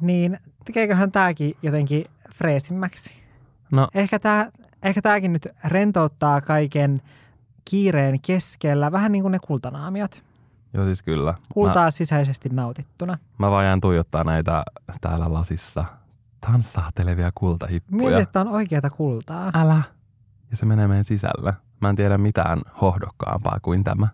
[0.00, 3.10] niin tekeeköhän tääkin jotenkin freesimmäksi?
[3.70, 4.50] No, Ehkä, tää,
[4.82, 7.02] ehkä tääkin nyt rentouttaa kaiken
[7.64, 10.22] kiireen keskellä, vähän niin kuin ne kultanaamiot.
[10.74, 11.34] joo siis kyllä.
[11.52, 13.12] Kultaa sisäisesti nautittuna.
[13.38, 14.64] Mä, mä vaan jään tuijottaa näitä
[15.00, 15.84] täällä lasissa
[16.46, 17.98] tanssaatelevia kultahippuja.
[18.02, 19.50] Mietin, että on oikeata kultaa.
[19.54, 19.82] Älä.
[20.50, 21.52] Ja se menee meidän sisälle.
[21.80, 24.08] Mä en tiedä mitään hohdokkaampaa kuin tämä.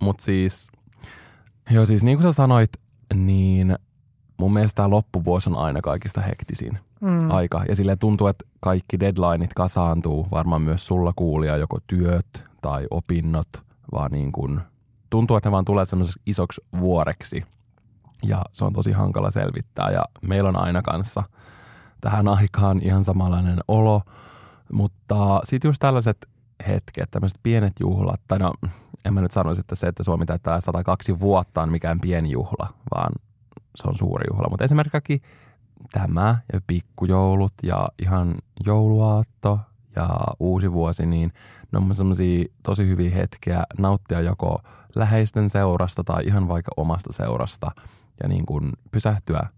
[0.00, 0.68] Mut siis,
[1.70, 2.70] joo siis niin kuin sä sanoit,
[3.14, 3.76] niin
[4.36, 7.30] mun mielestä tämä loppuvuosi on aina kaikista hektisin Mm.
[7.30, 7.64] aika.
[7.68, 13.48] Ja sille tuntuu, että kaikki deadlineit kasaantuu, varmaan myös sulla kuulia, joko työt tai opinnot,
[13.92, 14.60] vaan niin kuin,
[15.10, 17.42] tuntuu, että ne vaan tulee semmoiseksi isoksi vuoreksi.
[18.22, 21.22] Ja se on tosi hankala selvittää ja meillä on aina kanssa
[22.00, 24.02] tähän aikaan ihan samanlainen olo.
[24.72, 26.28] Mutta sitten just tällaiset
[26.68, 28.52] hetket, tämmöiset pienet juhlat, tai no
[29.04, 32.74] en mä nyt sanoisi, että se, että Suomi täyttää 102 vuotta on mikään pieni juhla,
[32.94, 33.12] vaan
[33.76, 34.46] se on suuri juhla.
[34.50, 35.22] Mutta esimerkiksi
[35.92, 38.34] tämä ja pikkujoulut ja ihan
[38.66, 39.60] jouluaatto
[39.96, 40.08] ja
[40.38, 41.32] uusi vuosi, niin
[41.72, 44.60] ne on semmoisia tosi hyviä hetkiä nauttia joko
[44.94, 47.70] läheisten seurasta tai ihan vaikka omasta seurasta
[48.22, 49.48] ja niin kuin pysähtyä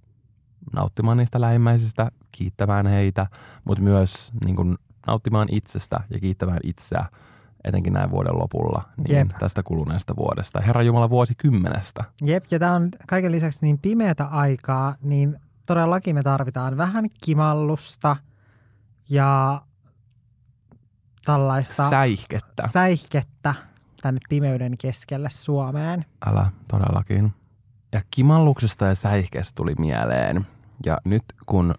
[0.72, 3.26] nauttimaan niistä lähimmäisistä, kiittämään heitä,
[3.64, 7.04] mutta myös niin kuin nauttimaan itsestä ja kiittämään itseä
[7.64, 9.28] etenkin näin vuoden lopulla niin Jep.
[9.38, 10.60] tästä kuluneesta vuodesta.
[10.60, 12.04] Herra Jumala vuosikymmenestä.
[12.22, 18.16] Jep, ja tämä on kaiken lisäksi niin pimeätä aikaa, niin todellakin me tarvitaan vähän kimallusta
[19.10, 19.62] ja
[21.24, 22.68] tällaista Säihkettä.
[22.72, 23.54] säihkettä
[24.02, 26.04] tänne pimeyden keskelle Suomeen.
[26.26, 27.32] Älä, todellakin.
[27.92, 30.46] Ja kimalluksesta ja säihkeestä tuli mieleen.
[30.86, 31.74] Ja nyt kun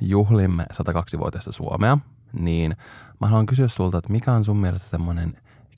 [0.00, 1.98] juhlimme 102-vuotiaista Suomea,
[2.32, 2.76] niin
[3.20, 5.36] mä haluan kysyä sulta, että mikä on sun mielestä semmoinen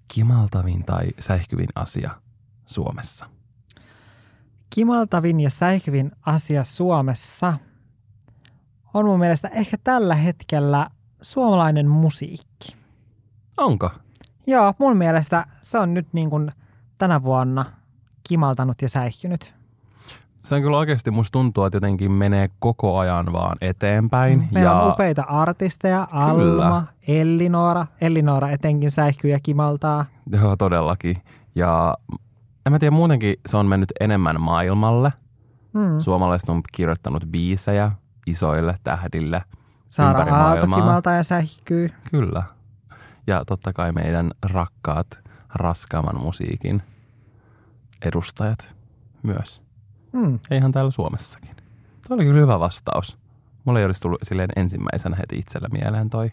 [0.09, 2.11] kimaltavin tai säihkyvin asia
[2.66, 3.26] Suomessa?
[4.70, 7.54] Kimaltavin ja säihkyvin asia Suomessa
[8.94, 10.90] on mun mielestä ehkä tällä hetkellä
[11.22, 12.76] suomalainen musiikki.
[13.57, 13.90] Onko?
[14.46, 16.52] Joo, mun mielestä se on nyt niin kuin
[16.98, 17.64] tänä vuonna
[18.28, 19.58] kimaltanut ja säihkynyt.
[20.40, 24.48] Se on kyllä oikeasti, musta tuntuu, että jotenkin menee koko ajan vaan eteenpäin.
[24.53, 27.87] Meillä ja on upeita artisteja, Alma, Ellinora.
[28.01, 30.05] Ellinora etenkin säihkyy ja kimaltaa.
[30.33, 31.22] Joo, todellakin.
[31.55, 31.94] Ja
[32.66, 35.12] en mä tiedä, muutenkin se on mennyt enemmän maailmalle.
[35.72, 36.01] Mm.
[36.01, 37.92] Suomalaiset on kirjoittanut biisejä
[38.27, 39.42] isoille tähdille
[39.88, 40.81] Saara ympäri maailmaa.
[40.81, 41.90] kimaltaa ja säihkyy.
[42.11, 42.42] Kyllä.
[43.27, 45.07] Ja totta kai meidän rakkaat
[45.55, 46.83] raskaamman musiikin
[48.05, 48.77] edustajat
[49.22, 49.67] myös.
[50.18, 50.38] Mm.
[50.50, 51.57] Ja ihan täällä Suomessakin.
[52.09, 53.18] Tuo oli kyllä hyvä vastaus.
[53.64, 56.33] Mulla ei olisi tullut silleen ensimmäisenä heti itsellä mieleen toi.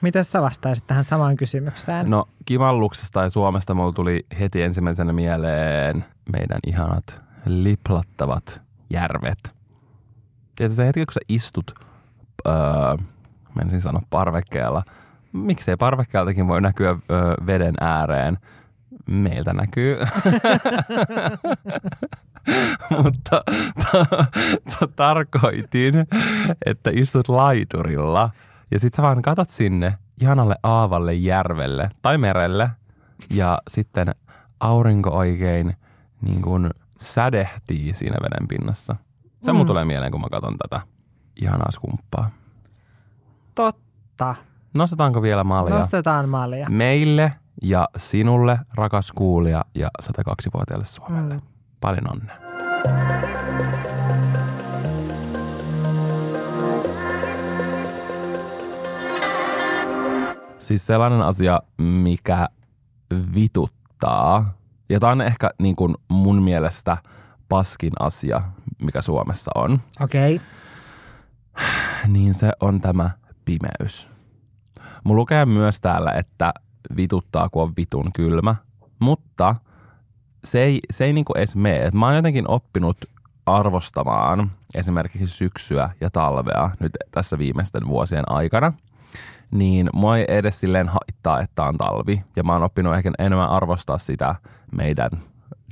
[0.00, 2.10] Miten sä vastaisit tähän samaan kysymykseen?
[2.10, 9.38] No Kimalluksesta ja Suomesta mulla tuli heti ensimmäisenä mieleen meidän ihanat liplattavat järvet.
[10.56, 11.74] Tiedätkö se hetki, kun sä istut,
[12.46, 12.54] öö,
[13.54, 14.82] menisin sanoa parvekkeella,
[15.32, 18.38] miksei parvekkeeltakin voi näkyä öö, veden ääreen,
[19.06, 19.98] meiltä näkyy.
[23.02, 23.42] Mutta
[23.92, 24.04] to,
[24.78, 25.94] to, tarkoitin,
[26.66, 28.30] että istut laiturilla
[28.70, 32.70] ja sit sä vaan katot sinne ihanalle aavalle järvelle tai merelle
[33.30, 34.14] ja sitten
[34.60, 35.76] aurinko oikein
[36.20, 38.96] niin kuin sädehtii siinä veden pinnassa.
[39.42, 39.56] Se mm.
[39.56, 40.80] mun tulee mieleen, kun mä katson tätä
[41.40, 42.30] ihanaa skumppaa.
[43.54, 44.34] Totta.
[44.76, 45.76] Nostetaanko vielä malja?
[45.76, 46.70] Nostetaan malja.
[46.70, 47.32] Meille
[47.62, 51.34] ja sinulle, rakas kuulija ja 102-vuotiaalle Suomelle.
[51.34, 51.40] Mm.
[51.80, 52.36] Paljon onnea.
[60.58, 62.48] Siis sellainen asia, mikä
[63.34, 64.54] vituttaa,
[64.88, 66.96] ja tämä on ehkä niin kuin mun mielestä
[67.48, 68.42] paskin asia,
[68.82, 69.80] mikä Suomessa on.
[70.00, 70.34] Okei.
[70.34, 70.46] Okay.
[72.08, 73.10] Niin se on tämä
[73.44, 74.10] pimeys.
[75.04, 76.52] Mun lukee myös täällä, että
[76.96, 78.54] vituttaa, kun on vitun kylmä,
[78.98, 79.54] mutta
[80.44, 81.90] se ei, se ei niinku edes mene.
[81.94, 82.96] Mä oon jotenkin oppinut
[83.46, 88.72] arvostamaan esimerkiksi syksyä ja talvea nyt tässä viimeisten vuosien aikana,
[89.50, 92.24] niin mua ei edes silleen haittaa, että on talvi.
[92.36, 94.34] Ja mä oon oppinut ehkä enemmän arvostaa sitä
[94.72, 95.10] meidän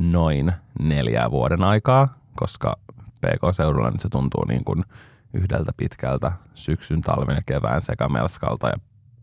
[0.01, 2.77] noin neljää vuoden aikaa, koska
[3.21, 4.85] PK-seudulla nyt se tuntuu niin kuin
[5.33, 8.75] yhdeltä pitkältä syksyn, talven ja kevään sekä melskalta ja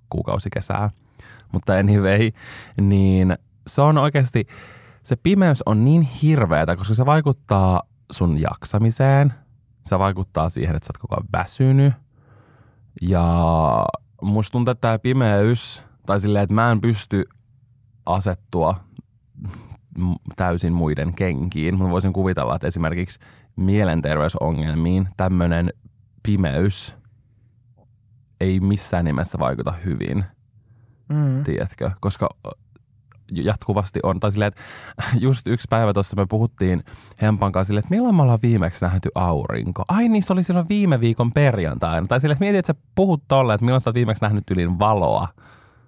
[0.10, 0.90] kuukausi kesää.
[1.52, 2.32] Mutta anyway,
[2.82, 4.48] niin se on oikeasti,
[5.04, 9.34] se pimeys on niin hirveätä, koska se vaikuttaa sun jaksamiseen.
[9.84, 11.94] Se vaikuttaa siihen, että sä oot koko ajan väsynyt.
[13.02, 13.46] Ja
[14.22, 17.24] musta tuntuu, että tämä pimeys, tai silleen, että mä en pysty
[18.06, 18.76] asettua
[20.36, 21.78] täysin muiden kenkiin.
[21.78, 23.20] Mä voisin kuvitella, että esimerkiksi
[23.56, 25.74] mielenterveysongelmiin tämmöinen
[26.24, 26.96] pimeys
[28.40, 30.26] ei missään nimessä vaikuta hyvin,
[31.10, 31.44] mm.
[31.44, 31.92] tiedätkö?
[32.00, 32.30] Koska
[33.32, 34.20] jatkuvasti on.
[34.20, 34.62] Tai silleen, että
[35.20, 36.84] just yksi päivä tuossa me puhuttiin
[37.22, 39.84] Hempan kanssa silleen, että milloin me ollaan viimeksi nähty aurinko?
[39.88, 42.08] Ai niin, se oli silloin viime viikon perjantaina.
[42.08, 44.80] Tai silleen, että mietit, että sä puhut tolle, että milloin sä oot viimeksi nähnyt ylin
[44.80, 45.28] valoa.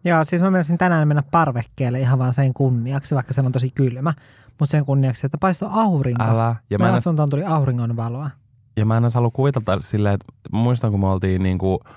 [0.03, 3.71] Joo, siis mä menisin tänään mennä parvekkeelle ihan vaan sen kunniaksi, vaikka se on tosi
[3.75, 4.13] kylmä.
[4.47, 6.23] Mutta sen kunniaksi, että paistoi aurinko.
[6.23, 6.55] Älä.
[6.69, 8.29] Ja mä, mä asuntoon tuli auringon valoa.
[8.77, 11.79] Ja mä en edes halua kuvitella silleen, että muistan kun me oltiin niin kuin–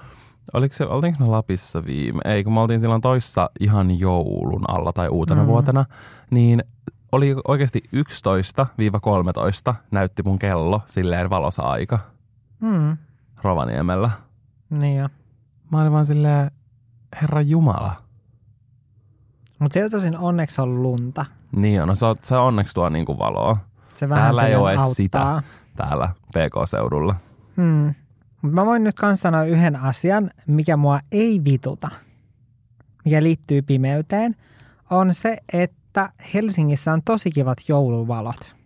[0.54, 2.20] Oliko se, oltiinko me Lapissa viime?
[2.24, 5.46] Ei, kun me oltiin silloin toissa ihan joulun alla tai uutena mm.
[5.46, 5.84] vuotena,
[6.30, 6.62] niin
[7.12, 7.82] oli oikeasti
[9.70, 11.98] 11-13 näytti mun kello silleen valosa aika.
[12.60, 12.96] Mm.
[13.42, 14.10] Rovaniemellä.
[14.70, 15.08] Niin jo.
[15.72, 16.50] Mä olin vaan silleen,
[17.22, 17.94] herra Jumala.
[19.58, 21.26] Mutta siellä tosin onneksi on lunta.
[21.56, 23.56] Niin on, no se, on, se onneksi tuo niinku valoa.
[23.94, 25.42] Se vähän Täällä ei ole edes sitä
[25.76, 27.14] täällä PK-seudulla.
[27.56, 27.94] Hmm.
[28.42, 31.88] Mutta mä voin nyt kanssa sanoa yhden asian, mikä mua ei vituta,
[33.04, 34.36] mikä liittyy pimeyteen,
[34.90, 38.56] on se, että Helsingissä on tosi kivat jouluvalot.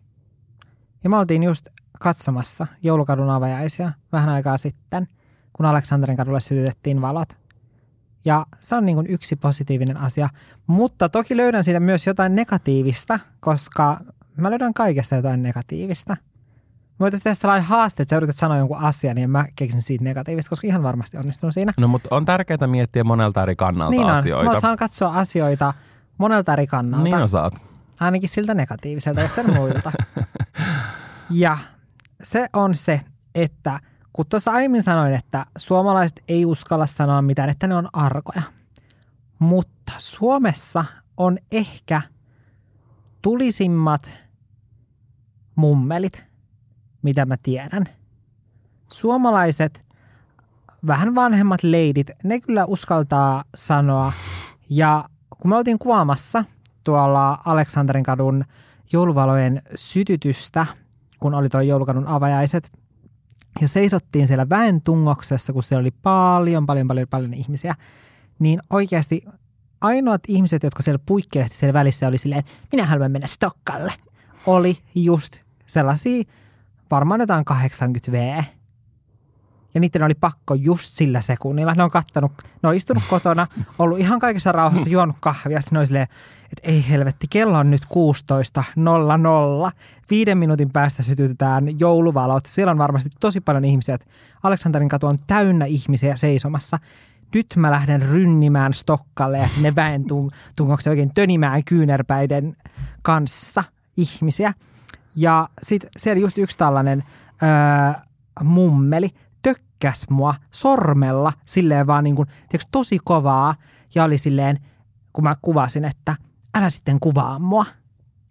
[1.04, 1.66] Ja mä oltiin just
[1.98, 5.08] katsomassa joulukadun avajaisia vähän aikaa sitten,
[5.52, 7.28] kun Aleksanterin kadulle sytytettiin valot.
[8.24, 10.28] Ja se on niin kuin yksi positiivinen asia.
[10.66, 14.00] Mutta toki löydän siitä myös jotain negatiivista, koska
[14.36, 16.16] mä löydän kaikesta jotain negatiivista–
[17.02, 20.50] voitaisiin tehdä sellainen haaste, että sä yrität sanoa jonkun asian, niin mä keksin siitä negatiivista,
[20.50, 21.72] koska ihan varmasti onnistun siinä.
[21.76, 24.10] No mutta on tärkeää miettiä monelta eri kannalta niin on.
[24.10, 24.50] asioita.
[24.50, 25.74] Mä osaan katsoa asioita
[26.18, 27.04] monelta eri kannalta.
[27.04, 27.54] Niin osaat.
[28.00, 29.92] Ainakin siltä negatiiviselta, jos sen muilta.
[31.30, 31.58] ja
[32.22, 33.00] se on se,
[33.34, 33.80] että
[34.12, 38.42] kun tuossa aiemmin sanoin, että suomalaiset ei uskalla sanoa mitään, että ne on arkoja.
[39.38, 40.84] Mutta Suomessa
[41.16, 42.02] on ehkä
[43.22, 44.10] tulisimmat
[45.56, 46.24] mummelit–
[47.02, 47.84] mitä mä tiedän.
[48.92, 49.84] Suomalaiset,
[50.86, 54.12] vähän vanhemmat leidit, ne kyllä uskaltaa sanoa.
[54.70, 55.04] Ja
[55.40, 56.44] kun me oltiin kuvaamassa
[56.84, 58.44] tuolla Aleksanterin kadun
[58.92, 60.66] jouluvalojen sytytystä,
[61.20, 62.72] kun oli tuo joulukadun avajaiset,
[63.60, 67.74] ja seisottiin siellä väen tungoksessa, kun siellä oli paljon, paljon, paljon, paljon ihmisiä,
[68.38, 69.24] niin oikeasti
[69.80, 73.92] ainoat ihmiset, jotka siellä puikkelehti siellä välissä, oli silleen, minä haluan mennä Stokkalle,
[74.46, 75.36] oli just
[75.66, 76.24] sellaisia
[76.92, 78.44] varmaan jotain 80V.
[79.74, 81.74] Ja niiden oli pakko just sillä sekunnilla.
[81.74, 83.46] Ne on kattanut, ne on istunut kotona,
[83.78, 85.60] ollut ihan kaikessa rauhassa, juonut kahvia.
[85.60, 86.08] Sitten ne silleen,
[86.42, 89.72] että ei helvetti, kello on nyt 16.00.
[90.10, 92.46] Viiden minuutin päästä sytytetään jouluvalot.
[92.46, 93.98] Siellä on varmasti tosi paljon ihmisiä.
[94.42, 96.78] Aleksanterin katu on täynnä ihmisiä seisomassa.
[97.34, 100.04] Nyt mä lähden rynnimään Stokkalle ja sinne väen
[100.56, 102.56] tungoksi oikein tönimään kyynärpäiden
[103.02, 103.64] kanssa
[103.96, 104.52] ihmisiä.
[105.16, 107.04] Ja sitten siellä just yksi tällainen
[107.42, 108.02] öö,
[108.44, 109.08] mummeli
[109.42, 113.54] tökkäs mua sormella silleen vaan niin kuin, tiiäks, tosi kovaa
[113.94, 114.58] ja oli silleen,
[115.12, 116.16] kun mä kuvasin, että
[116.54, 117.66] älä sitten kuvaa mua,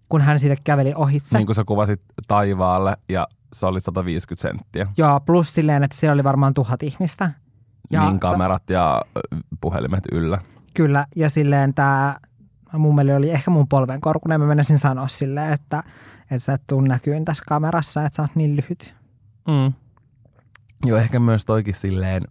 [0.09, 1.37] kun hän siitä käveli ohitse.
[1.37, 4.87] Niin kuin sä kuvasit taivaalle ja se oli 150 senttiä.
[4.97, 7.31] Joo, plus silleen, että siellä oli varmaan tuhat ihmistä.
[7.89, 9.01] Ja niin kamerat ja
[9.61, 10.39] puhelimet yllä.
[10.73, 12.15] Kyllä, ja silleen tämä
[12.73, 14.41] mun mielestä oli ehkä mun polven korkunen.
[14.41, 15.83] Mä menisin sanoa silleen, että,
[16.31, 18.95] että sä et tuu näkyyn tässä kamerassa, että sä oot niin lyhyt.
[19.47, 19.73] Mm.
[20.85, 22.23] Joo, ehkä myös toikin silleen,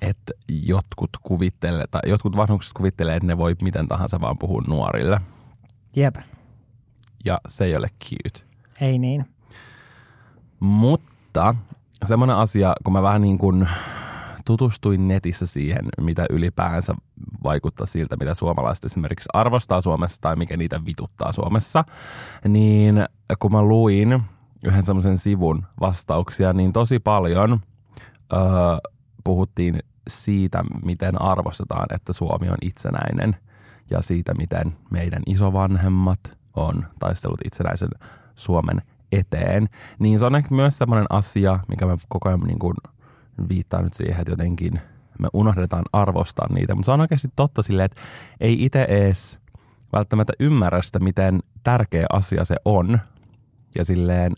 [0.00, 5.20] että jotkut kuvittelee, tai jotkut vanhukset kuvittelee, että ne voi miten tahansa vaan puhua nuorille.
[5.96, 6.16] Jep.
[7.24, 8.46] Ja se ei ole cute.
[8.80, 9.26] Ei niin.
[10.60, 11.54] Mutta
[12.04, 13.68] semmoinen asia, kun mä vähän niin kuin
[14.50, 16.94] tutustuin netissä siihen, mitä ylipäänsä
[17.44, 21.84] vaikuttaa siltä, mitä suomalaiset esimerkiksi arvostaa Suomessa tai mikä niitä vituttaa Suomessa,
[22.48, 23.06] niin
[23.38, 24.22] kun mä luin
[24.64, 27.60] yhden semmoisen sivun vastauksia, niin tosi paljon
[28.32, 28.40] öö,
[29.24, 33.36] puhuttiin siitä, miten arvostetaan, että Suomi on itsenäinen
[33.90, 36.20] ja siitä, miten meidän isovanhemmat
[36.56, 37.90] on taistellut itsenäisen
[38.34, 38.82] Suomen
[39.12, 42.74] eteen, niin se on ehkä myös semmoinen asia, mikä me koko ajan niin kuin
[43.48, 44.80] viittaa nyt siihen, että jotenkin
[45.18, 46.74] me unohdetaan arvostaa niitä.
[46.74, 48.00] Mutta se on oikeasti totta silleen, että
[48.40, 49.38] ei itse edes
[49.92, 52.98] välttämättä ymmärrä sitä, miten tärkeä asia se on.
[53.78, 54.32] Ja silleen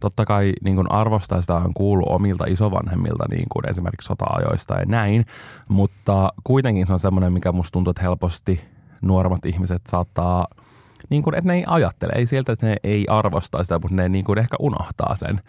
[0.00, 4.86] totta kai niin kuin arvostaa sitä on kuullut omilta isovanhemmilta niin kuin esimerkiksi sota-ajoista ja
[4.86, 5.26] näin.
[5.68, 8.60] Mutta kuitenkin se on semmoinen, mikä musta tuntuu, että helposti
[9.02, 10.46] nuoremmat ihmiset saattaa–
[11.10, 14.08] niin kuin, että ne ei ajattele, ei sieltä, että ne ei arvosta sitä, mutta ne
[14.08, 15.40] niin kuin ehkä unohtaa sen.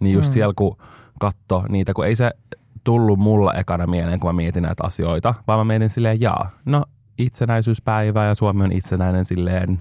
[0.00, 0.32] Niin just mm.
[0.32, 0.76] siellä, kun
[1.20, 2.30] katso niitä, kun ei se
[2.84, 6.84] tullut mulla ekana mieleen, kun mä mietin näitä asioita, vaan mä mietin silleen, jaa, no
[7.18, 9.80] itsenäisyyspäivä ja Suomi on itsenäinen silleen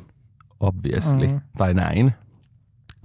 [0.60, 1.42] obviously, mm.
[1.58, 2.14] tai näin.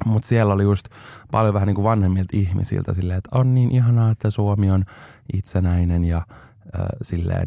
[0.04, 0.88] Mutta siellä oli just
[1.30, 4.84] paljon vähän niin kuin vanhemmilta ihmisiltä silleen, että on niin ihanaa, että Suomi on
[5.32, 7.46] itsenäinen ja äh, silleen,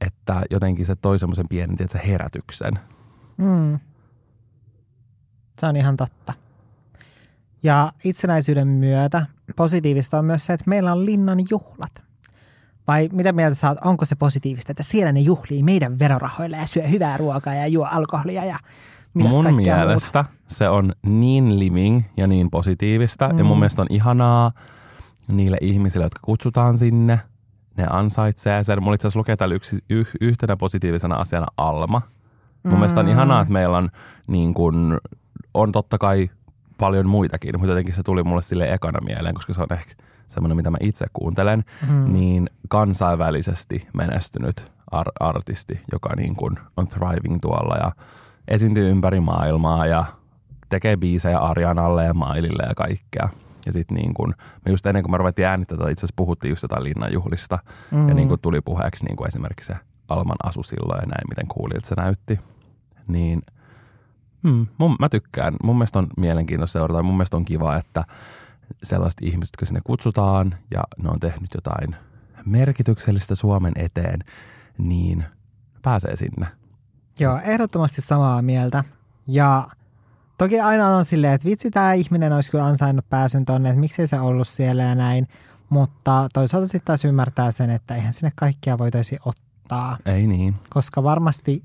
[0.00, 2.78] että jotenkin se toi semmoisen pienen tietysti, herätyksen.
[3.36, 3.78] Mm.
[5.58, 6.32] Se on ihan totta.
[7.62, 11.92] Ja itsenäisyyden myötä positiivista on myös se, että meillä on linnan juhlat.
[12.86, 16.66] Vai mitä mieltä sä oot, onko se positiivista, että siellä ne juhlii meidän verorahoilla ja
[16.66, 18.58] syö hyvää ruokaa ja juo alkoholia ja
[19.14, 20.24] Mun mielestä muuta?
[20.46, 23.28] se on niin living ja niin positiivista.
[23.28, 23.38] Mm.
[23.38, 23.60] Ja mun mm.
[23.60, 24.52] mielestä on ihanaa
[25.28, 27.20] niille ihmisille, jotka kutsutaan sinne.
[27.76, 28.82] Ne ansaitsee sen.
[28.82, 32.02] Mulla itse asiassa lukee täällä yksi, yh, yhtenä positiivisena asiana Alma–
[32.62, 32.78] Mun mm.
[32.78, 33.90] mielestä on ihanaa, että meillä on,
[34.26, 34.98] niin kun,
[35.54, 36.30] on totta kai
[36.78, 39.94] paljon muitakin, mutta jotenkin se tuli mulle sille ekana mieleen, koska se on ehkä
[40.26, 42.12] semmoinen, mitä mä itse kuuntelen, mm.
[42.12, 47.92] niin kansainvälisesti menestynyt ar- artisti, joka niin kun on thriving tuolla ja
[48.48, 50.04] esiintyy ympäri maailmaa ja
[50.68, 53.28] tekee biisejä Arianalle ja Mailille ja kaikkea.
[53.66, 56.62] Ja sitten niin kun, me just ennen kuin me ruvettiin äänittää, itse asiassa puhuttiin just
[56.62, 57.58] jotain linnanjuhlista.
[57.90, 58.08] Mm.
[58.08, 59.76] Ja niin kun tuli puheeksi niin kuin esimerkiksi se
[60.08, 62.40] Alman asu silloin ja näin, miten kuulit se näytti
[63.08, 63.42] niin
[64.42, 65.54] hmm, mun, mä tykkään.
[65.62, 67.02] Mun mielestä on mielenkiintoista seurata.
[67.02, 68.04] Mun mielestä on kiva, että
[68.82, 71.96] sellaiset ihmiset, jotka sinne kutsutaan ja ne on tehnyt jotain
[72.44, 74.20] merkityksellistä Suomen eteen,
[74.78, 75.24] niin
[75.82, 76.46] pääsee sinne.
[77.18, 78.84] Joo, ehdottomasti samaa mieltä.
[79.26, 79.66] Ja
[80.38, 84.06] toki aina on silleen, että vitsi, tämä ihminen olisi kyllä ansainnut pääsyn tonne, että miksei
[84.06, 85.28] se ollut siellä ja näin.
[85.68, 89.96] Mutta toisaalta sitten taas ymmärtää sen, että eihän sinne kaikkia voitaisi ottaa.
[90.06, 90.54] Ei niin.
[90.70, 91.62] Koska varmasti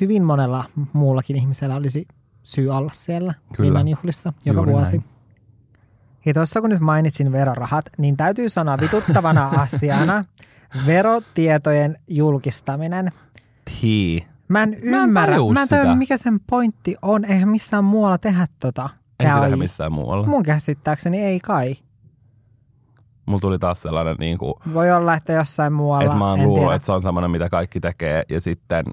[0.00, 2.08] hyvin monella muullakin ihmisellä olisi
[2.42, 3.80] syy olla siellä Kyllä.
[3.80, 4.96] juhlissa joka Juuri vuosi.
[4.98, 5.08] Näin.
[6.26, 10.24] Ja tuossa kun nyt mainitsin verorahat, niin täytyy sanoa vituttavana asiana
[10.86, 13.12] verotietojen julkistaminen.
[13.80, 14.26] Tii.
[14.48, 17.24] Mä en ymmärrä, mä en tiedä mikä sen pointti on.
[17.24, 18.88] Eihän missään muualla tehdä tota.
[19.20, 20.26] Ei tehdä missään muualla.
[20.26, 21.76] Mun käsittääkseni ei kai.
[23.26, 26.04] Mulla tuli taas sellainen niin kuin, Voi olla, että jossain muualla.
[26.04, 28.22] Että mä oon luullut, että se on semmoinen, mitä kaikki tekee.
[28.30, 28.84] Ja sitten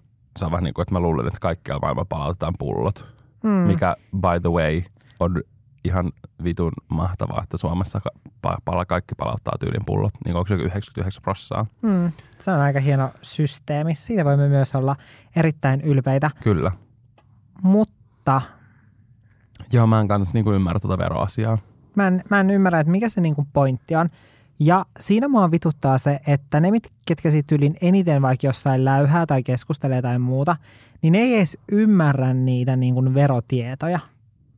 [0.41, 3.05] se on vähän niin kuin, että mä luulen, että kaikkialla maailmalla palautetaan pullot.
[3.43, 3.49] Mm.
[3.49, 4.81] Mikä, by the way,
[5.19, 5.41] on
[5.83, 6.11] ihan
[6.43, 8.01] vitun mahtavaa, että Suomessa
[8.65, 10.13] pala, kaikki palauttaa tyylin pullot.
[10.25, 11.65] Niin onko se 99 prossaa?
[11.81, 12.11] Mm.
[12.39, 13.95] Se on aika hieno systeemi.
[13.95, 14.95] Siitä voimme myös olla
[15.35, 16.31] erittäin ylpeitä.
[16.43, 16.71] Kyllä.
[17.63, 18.41] Mutta...
[19.73, 21.57] Joo, mä en kanssa niin ymmärrä tuota veroasiaa.
[21.95, 24.09] Mä en, mä en ymmärrä, että mikä se niin kuin pointti on.
[24.63, 26.69] Ja siinä mua vituttaa se, että ne,
[27.05, 30.55] ketkä siitä ylin eniten vaikka jossain läyhää tai keskustelee tai muuta,
[31.01, 33.99] niin ne ei edes ymmärrä niitä niin kuin verotietoja.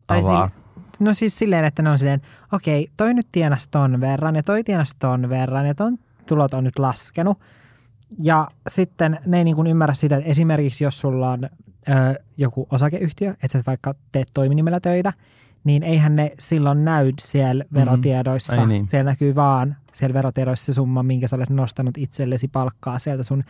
[0.08, 0.54] Tai si-
[1.00, 4.44] no siis silleen, että ne on silleen, okei, okay, toi nyt tienas ton verran ja
[4.44, 7.40] toi tienas ton verran ja ton tulot on nyt laskenut.
[8.20, 11.50] Ja sitten ne ei niin kuin ymmärrä sitä, että esimerkiksi jos sulla on ö,
[12.38, 15.14] joku osakeyhtiö, että sä vaikka teet toiminimellä töitä,
[15.64, 17.80] niin eihän ne silloin näy siellä mm-hmm.
[17.80, 18.62] verotiedoissa.
[18.62, 18.88] Mm, niin.
[18.88, 23.44] Siellä näkyy vaan siellä verotiedoissa se summa, minkä sä olet nostanut itsellesi palkkaa sieltä sun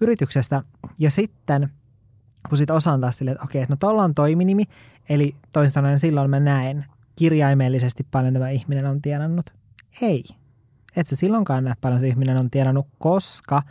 [0.00, 0.62] yrityksestä.
[0.98, 1.68] Ja sitten,
[2.48, 4.64] kun sitten osaan taas silleen, että okei, että no tuolla on toiminimi,
[5.08, 6.84] eli toisin sanoen silloin mä näen
[7.16, 9.50] kirjaimellisesti paljon tämä ihminen on tienannut.
[10.02, 10.24] Ei.
[10.96, 13.62] Et sä silloinkaan näe paljon se ihminen on tienannut, koska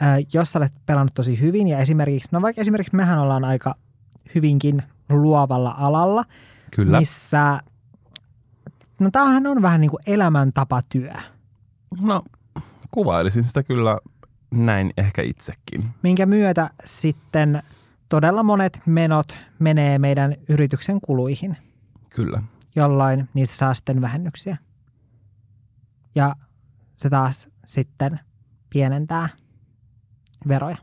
[0.00, 3.74] ää, jos sä olet pelannut tosi hyvin ja esimerkiksi, no vaikka esimerkiksi mehän ollaan aika
[4.34, 6.24] hyvinkin luovalla alalla,
[6.70, 6.98] Kyllä.
[6.98, 7.60] missä,
[9.00, 11.12] no tämähän on vähän niin kuin elämäntapatyö,
[12.00, 12.22] No,
[12.90, 13.98] kuvailisin sitä kyllä
[14.50, 15.88] näin ehkä itsekin.
[16.02, 17.62] minkä myötä sitten
[18.08, 21.56] todella monet menot menee meidän yrityksen kuluihin,
[22.10, 22.42] Kyllä.
[22.76, 24.56] jolloin niistä saa sitten vähennyksiä.
[26.14, 26.36] Ja
[26.96, 28.20] se taas sitten
[28.70, 29.28] pienentää
[30.48, 30.76] veroja.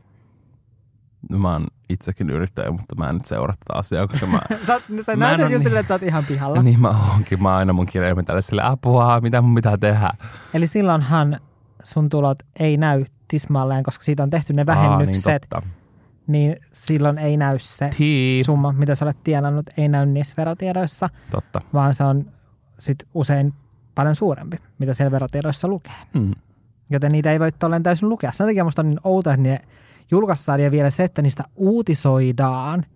[1.30, 4.38] Mä oon itsekin yrittäjä, mutta mä en nyt seuraa tätä asiaa, koska mä...
[4.66, 6.62] Sä, sä Mä näytät jo niin- silleen, että sä oot ihan pihalla.
[6.62, 7.42] niin mä oonkin.
[7.42, 10.10] Mä aina mun kirjelmä tälle sille apua, mitä mun pitää tehdä.
[10.54, 11.40] Eli silloinhan
[11.82, 15.62] sun tulot ei näy tismalleen, koska siitä on tehty ne Aa, vähennykset, niin totta.
[16.26, 18.44] niin silloin ei näy se Tii.
[18.44, 21.60] summa, mitä sä olet tienannut, ei näy niissä verotiedoissa, Totta.
[21.74, 22.26] vaan se on
[22.78, 23.54] sit usein
[23.94, 25.92] paljon suurempi, mitä siellä verotiedoissa lukee.
[26.18, 26.30] Hmm.
[26.90, 28.32] Joten niitä ei voi tolleen täysin lukea.
[28.32, 29.60] Sen takia musta on niin outoa, että ne
[30.10, 32.86] julkaissaan vielä se, että niistä uutisoidaan.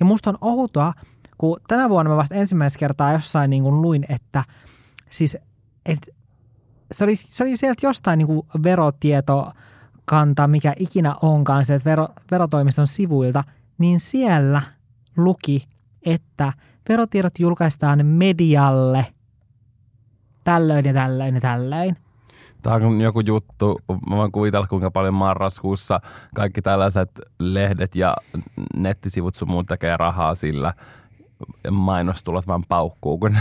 [0.00, 0.92] Ja musta on outoa,
[1.38, 4.44] kun tänä vuonna mä vasta ensimmäistä kertaa jossain niin kuin luin, että
[5.10, 5.36] siis
[5.86, 6.08] et,
[6.92, 12.86] se, oli, se oli sieltä jostain niin kuin verotietokanta, mikä ikinä onkaan sieltä vero, verotoimiston
[12.86, 13.44] sivuilta,
[13.78, 14.62] niin siellä
[15.16, 15.68] luki,
[16.02, 16.52] että
[16.88, 19.06] verotiedot julkaistaan medialle
[20.44, 21.96] tällöin ja tällöin ja tällöin.
[22.62, 23.80] Tämä on joku juttu,
[24.10, 26.00] mä voin kuvitella kuinka paljon marraskuussa
[26.34, 28.16] kaikki tällaiset lehdet ja
[28.76, 30.74] nettisivut sun muut tekee rahaa sillä.
[31.70, 33.36] Mainostulot vaan paukkuu, kun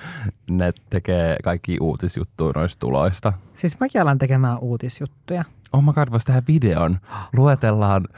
[0.50, 3.32] ne tekee kaikki uutisjuttuja noista tuloista.
[3.54, 5.44] Siis mäkin alan tekemään uutisjuttuja.
[5.72, 6.98] Oh my god, voisi tehdä videon.
[7.36, 8.08] Luetellaan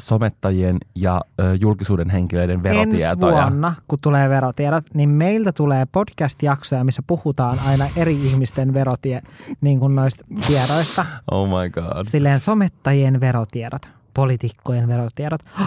[0.00, 3.42] somettajien ja ö, julkisuuden henkilöiden Ensi verotietoja.
[3.42, 9.22] vuonna, kun tulee verotiedot, niin meiltä tulee podcast-jaksoja, missä puhutaan aina eri ihmisten verotie,
[9.60, 11.04] niin kuin noista tiedoista.
[11.30, 12.06] Oh my god.
[12.06, 15.40] Silleen somettajien verotiedot, poliitikkojen verotiedot.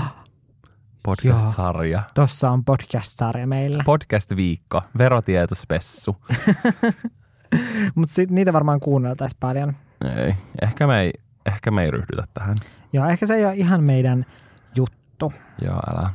[1.03, 2.01] Podcast-sarja.
[2.13, 3.83] Tossa on podcast-sarja meillä.
[3.85, 4.81] Podcast-viikko.
[4.97, 6.15] Verotietospessu.
[7.95, 9.73] Mutta niitä varmaan kuunneltaisiin paljon.
[10.17, 10.35] Ei.
[10.61, 11.13] Ehkä me ei,
[11.45, 12.55] ehkä me ei ryhdytä tähän.
[12.93, 14.25] Joo, ehkä se ei ole ihan meidän
[14.75, 15.33] juttu.
[15.61, 16.09] Joo, älä.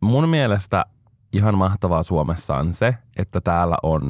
[0.00, 0.84] Mun mielestä
[1.32, 4.02] ihan mahtavaa Suomessa on se, että täällä on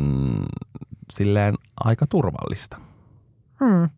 [1.12, 1.54] silleen
[1.84, 2.76] aika turvallista.
[3.64, 3.90] Hmm.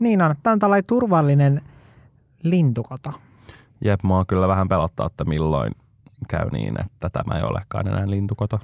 [0.00, 0.34] Niin on.
[0.42, 1.62] Tämä on tällainen turvallinen
[2.42, 3.12] lintukoto.
[3.84, 5.72] Jep, mua kyllä vähän pelottaa, että milloin
[6.28, 8.60] käy niin, että tämä ei olekaan enää lintukoto.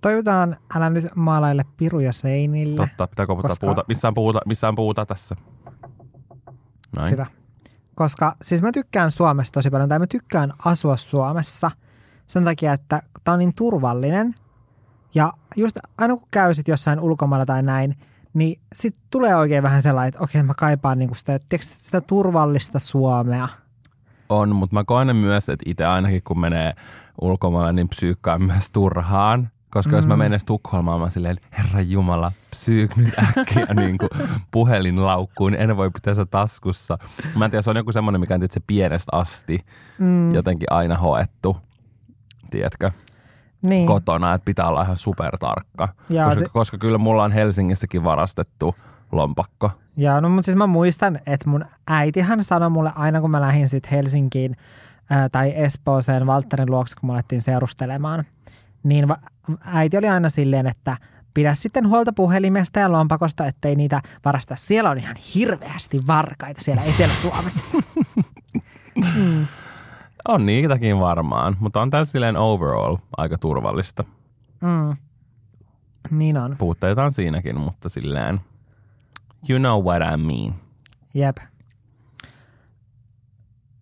[0.00, 2.76] Toivotaan, älä nyt maalaille piruja seinille.
[2.86, 3.84] Totta, pitää koputtaa Koska- puuta.
[3.88, 5.36] Missään puuta, missään puuta tässä.
[6.96, 7.10] Noin.
[7.10, 7.26] Hyvä.
[7.94, 11.70] Koska siis mä tykkään Suomesta tosi paljon, tai mä tykkään asua Suomessa
[12.26, 14.34] sen takia, että tää on niin turvallinen.
[15.14, 17.96] Ja just aina kun käy sit jossain ulkomailla tai näin,
[18.34, 22.78] niin sit tulee oikein vähän sellainen, että okei mä kaipaan niinku sitä, tiedätkö, sitä turvallista
[22.78, 23.48] Suomea.
[24.28, 26.74] On, mutta mä koen myös, että itse ainakin kun menee
[27.20, 29.50] ulkomaille, niin psyykkaan myös turhaan.
[29.70, 29.96] Koska mm.
[29.96, 34.10] jos mä menen edes Tukholmaan, mä silleen, herra Jumala, psyyk nyt äkkiä niin kuin
[34.50, 36.98] puhelinlaukkuun, en voi pitää sitä taskussa.
[37.36, 39.58] Mä en tiedä, se on joku semmoinen, mikä on tietysti pienestä asti
[39.98, 41.56] Mm, jotenkin aina hoettu,
[42.50, 42.90] tiedätkö,
[43.62, 43.86] niin.
[43.86, 45.88] kotona, että pitää olla ihan supertarkka.
[46.08, 46.50] Ja Koska, se- se...
[46.52, 48.74] koska kyllä mulla on Helsingissäkin varastettu
[49.12, 49.70] lompakko.
[49.96, 53.68] Ja no mutta siis mä muistan, että mun äitihän sanoi mulle aina, kun mä lähdin
[53.68, 54.56] sitten Helsinkiin
[55.10, 58.24] ää, tai Espooseen Valtterin luokse, kun me alettiin seurustelemaan,
[58.82, 59.06] niin
[59.64, 60.96] äiti oli aina silleen, että
[61.34, 64.56] pidä sitten huolta puhelimesta ja lompakosta, ettei niitä varasta.
[64.56, 67.78] Siellä on ihan hirveästi varkaita siellä Etelä-Suomessa.
[69.16, 69.46] mm.
[70.28, 74.04] On niitäkin varmaan, mutta on tässä silleen overall aika turvallista.
[74.60, 74.96] Mm.
[76.10, 76.56] Niin on.
[76.58, 78.40] Puutteita on siinäkin, mutta silleen,
[79.48, 80.54] you know what I mean.
[81.14, 81.36] Jep.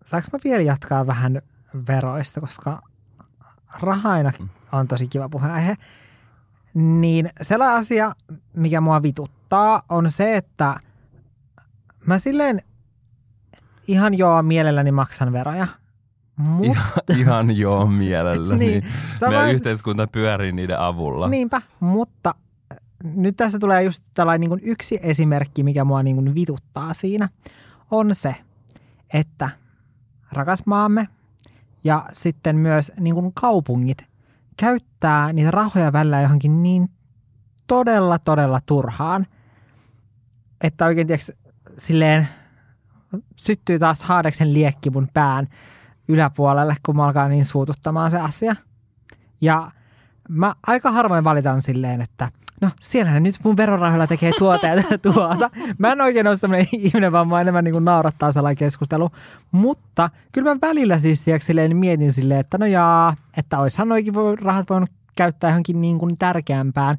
[0.03, 1.41] Saanko mä vielä jatkaa vähän
[1.87, 2.81] veroista, koska
[3.81, 4.31] raha aina
[4.71, 5.75] on tosi kiva puheenaihe.
[6.73, 8.15] Niin sellainen asia,
[8.53, 10.75] mikä mua vituttaa, on se, että
[12.05, 12.61] mä silleen
[13.87, 15.67] ihan joo mielelläni maksan veroja.
[16.37, 18.55] Mutta Ihan, ihan joo mielellä.
[18.57, 18.93] Niin, niin.
[19.21, 21.27] Meidän vaan- yhteiskunta pyörii niiden avulla.
[21.27, 22.35] Niinpä, mutta
[23.03, 27.29] nyt tässä tulee just tällainen niin yksi esimerkki, mikä mua niin vituttaa siinä,
[27.91, 28.35] on se,
[29.13, 29.49] että
[30.31, 31.07] rakas maamme
[31.83, 34.07] ja sitten myös niin kuin kaupungit
[34.57, 36.89] käyttää niitä rahoja välillä johonkin niin
[37.67, 39.27] todella, todella turhaan,
[40.61, 41.33] että oikein tiedätkö,
[41.77, 42.27] silleen
[43.35, 45.47] syttyy taas haadeksen liekki mun pään
[46.07, 48.55] yläpuolelle, kun mä alkaa niin suututtamaan se asia.
[49.41, 49.71] Ja
[50.29, 55.49] mä aika harvoin valitan silleen, että no siellä nyt mun verorahoilla tekee tuota ja tuota.
[55.77, 59.09] Mä en oikein ole sellainen ihminen, vaan mä enemmän niin naurattaa sellainen keskustelu.
[59.51, 64.13] Mutta kyllä mä välillä siis tiedätkö, silleen mietin silleen, että no jaa, että oishan noikin
[64.13, 66.97] voi, rahat voinut käyttää johonkin niin kuin tärkeämpään.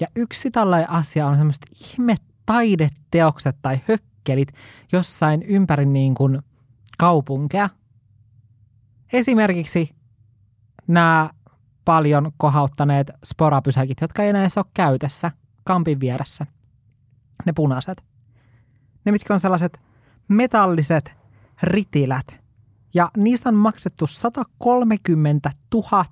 [0.00, 4.52] Ja yksi tällainen asia on semmoista ihme taideteokset tai hökkelit
[4.92, 6.42] jossain ympäri niin kuin
[6.98, 7.68] kaupunkeja.
[9.12, 9.90] Esimerkiksi
[10.86, 11.30] nämä
[11.86, 15.30] paljon kohauttaneet sporapysäkit, jotka ei enää edes ole käytössä
[15.64, 16.46] kampin vieressä.
[17.46, 18.04] Ne punaiset.
[19.04, 19.80] Ne, mitkä on sellaiset
[20.28, 21.14] metalliset
[21.62, 22.40] ritilät.
[22.94, 26.04] Ja niistä on maksettu 130 000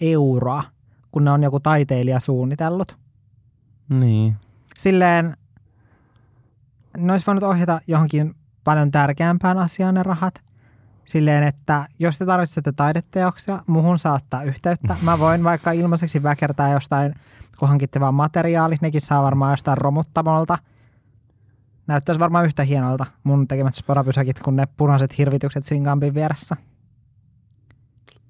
[0.00, 0.62] euroa,
[1.12, 2.98] kun ne on joku taiteilija suunnitellut.
[3.88, 4.36] Niin.
[4.78, 5.36] Silleen,
[6.96, 10.42] ne olisi voinut ohjata johonkin paljon tärkeämpään asiaan ne rahat.
[11.04, 14.96] Silleen, että jos te tarvitsette taideteoksia, muhun saattaa yhteyttä.
[15.02, 17.14] Mä voin vaikka ilmaiseksi väkertää jostain,
[17.58, 18.82] kun hankitte vaan materiaalit.
[18.82, 20.58] Nekin saa varmaan jostain romuttamolta.
[21.86, 26.56] Näyttäisi varmaan yhtä hienolta mun tekemät sporapysäkit kuin ne punaiset hirvitykset Singampin vieressä.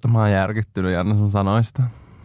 [0.09, 1.83] Mä oon järkyttynyt Janne sun sanoista.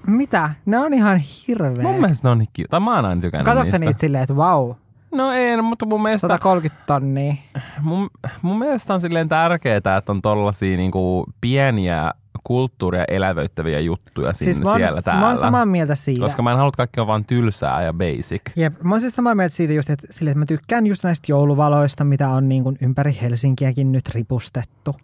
[0.07, 0.49] Mitä?
[0.65, 1.83] Ne on ihan hirveä.
[1.83, 2.67] Mun mielestä ne on niin kiva.
[2.69, 3.85] Tai mä oon aina tykännyt Katsotko niistä.
[3.85, 4.73] niitä silleen, että vau,
[5.15, 7.35] No ei, no, mutta mun mielestä, 130 tonnia.
[7.81, 8.09] mun,
[8.41, 12.11] mun mielestä on silleen tärkeää, että on tollasia niinku pieniä
[12.43, 15.21] kulttuuria elävöittäviä juttuja sinne Siis oon, siellä täällä.
[15.21, 16.21] mä oon samaa mieltä siitä.
[16.21, 18.41] Koska mä en halua, että kaikki on vaan tylsää ja basic.
[18.55, 21.31] Jep, mä oon siis samaa mieltä siitä just, että, sille, että mä tykkään just näistä
[21.31, 24.95] jouluvaloista, mitä on niin kuin ympäri Helsinkiäkin nyt ripustettu.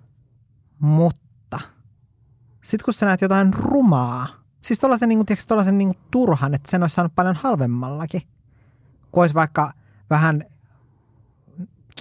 [0.80, 1.59] Mutta
[2.64, 4.28] sitten kun sä näet jotain rumaa,
[4.62, 8.22] siis tuollaisen, niin kuin, niin kuin turhan, että sen olisi saanut paljon halvemmallakin,
[9.12, 9.72] kun olisi vaikka
[10.12, 10.43] vähän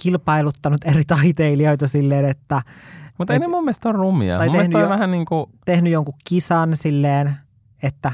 [0.01, 2.61] kilpailuttanut eri taiteilijoita silleen, että
[3.17, 4.37] Mutta ei Et- ne mun mielestä ole rumia.
[4.37, 7.35] tai Mun mielestä on jo- vähän niin kuin, tehnyt jonkun kisan silleen,
[7.83, 8.11] että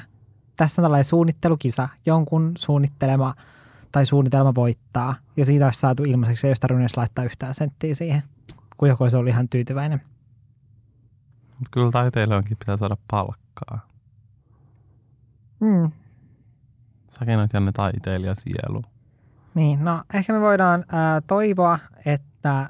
[0.56, 3.34] tässä on tällainen suunnittelukisa, jonkun suunnittelema
[3.92, 7.96] tai suunnitelma voittaa, ja siitä olisi saatu ilmaiseksi, ei olisi tarvinnut edes laittaa yhtään senttiä
[7.96, 8.24] siihen,
[8.78, 10.02] kun joku olisi ollut ihan tyytyväinen.
[11.72, 13.80] kyllä taiteilijoinkin pitää saada palkkaa.
[15.60, 15.92] Mm.
[17.08, 18.82] Säkin oot Janne taiteilija sielu.
[19.58, 22.70] Niin, no ehkä me voidaan ää, toivoa, että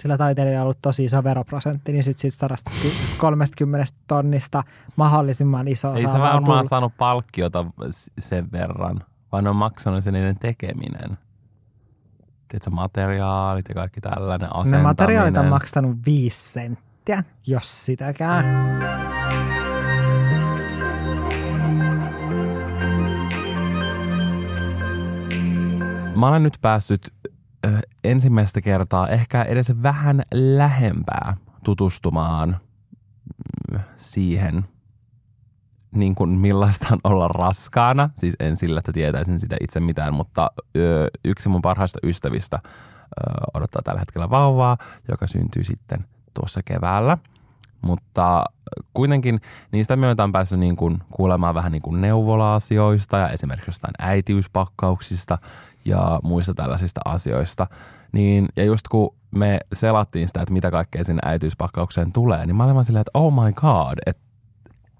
[0.00, 4.62] sillä taiteilijalla on ollut tosi iso veroprosentti, niin sitten sit 130 tonnista
[4.96, 6.64] mahdollisimman iso Ei se varmaan tulla.
[6.64, 7.66] saanut palkkiota
[8.18, 9.00] sen verran,
[9.32, 11.18] vaan ne on maksanut sen niiden tekeminen.
[12.48, 14.82] Tiedätkö, materiaalit ja kaikki tällainen Ne asentaminen.
[14.86, 18.44] materiaalit on maksanut viisi senttiä, jos sitäkään.
[26.16, 27.12] Mä olen nyt päässyt
[27.66, 32.56] ö, ensimmäistä kertaa ehkä edes vähän lähempää tutustumaan
[33.72, 34.64] mm, siihen,
[35.94, 38.10] niin kuin millaista on olla raskaana.
[38.14, 42.68] Siis en sillä, että tietäisin sitä itse mitään, mutta ö, yksi mun parhaista ystävistä ö,
[43.54, 44.76] odottaa tällä hetkellä vauvaa,
[45.08, 46.04] joka syntyy sitten
[46.34, 47.18] tuossa keväällä.
[47.82, 48.44] Mutta
[48.94, 49.40] kuitenkin
[49.72, 55.38] niistä myötä on päässyt niin kuin kuulemaan vähän niin kuin neuvola-asioista ja esimerkiksi jostain äitiyspakkauksista
[55.86, 57.66] ja muista tällaisista asioista.
[58.12, 62.64] Niin, ja just kun me selattiin sitä, että mitä kaikkea sinne äitiyspakkaukseen tulee, niin mä
[62.64, 64.22] olin vaan silleen, että oh my god, että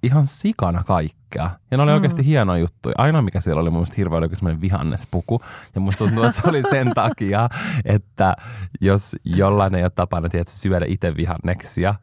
[0.02, 1.50] ihan sikana kaikkea.
[1.70, 1.94] Ja ne oli Mm.
[1.94, 2.94] oikeasti hienoja juttuja.
[2.98, 5.40] Ainoa, mikä siellä oli mun mielestä hirveä, oli semmoinen vihannespuku.
[5.74, 7.48] Ja musta tuntuu, että se oli sen takia,
[7.84, 8.36] että
[8.80, 11.94] jos jollain ei ole tapana, tiedätkö, syödä itse vihanneksia,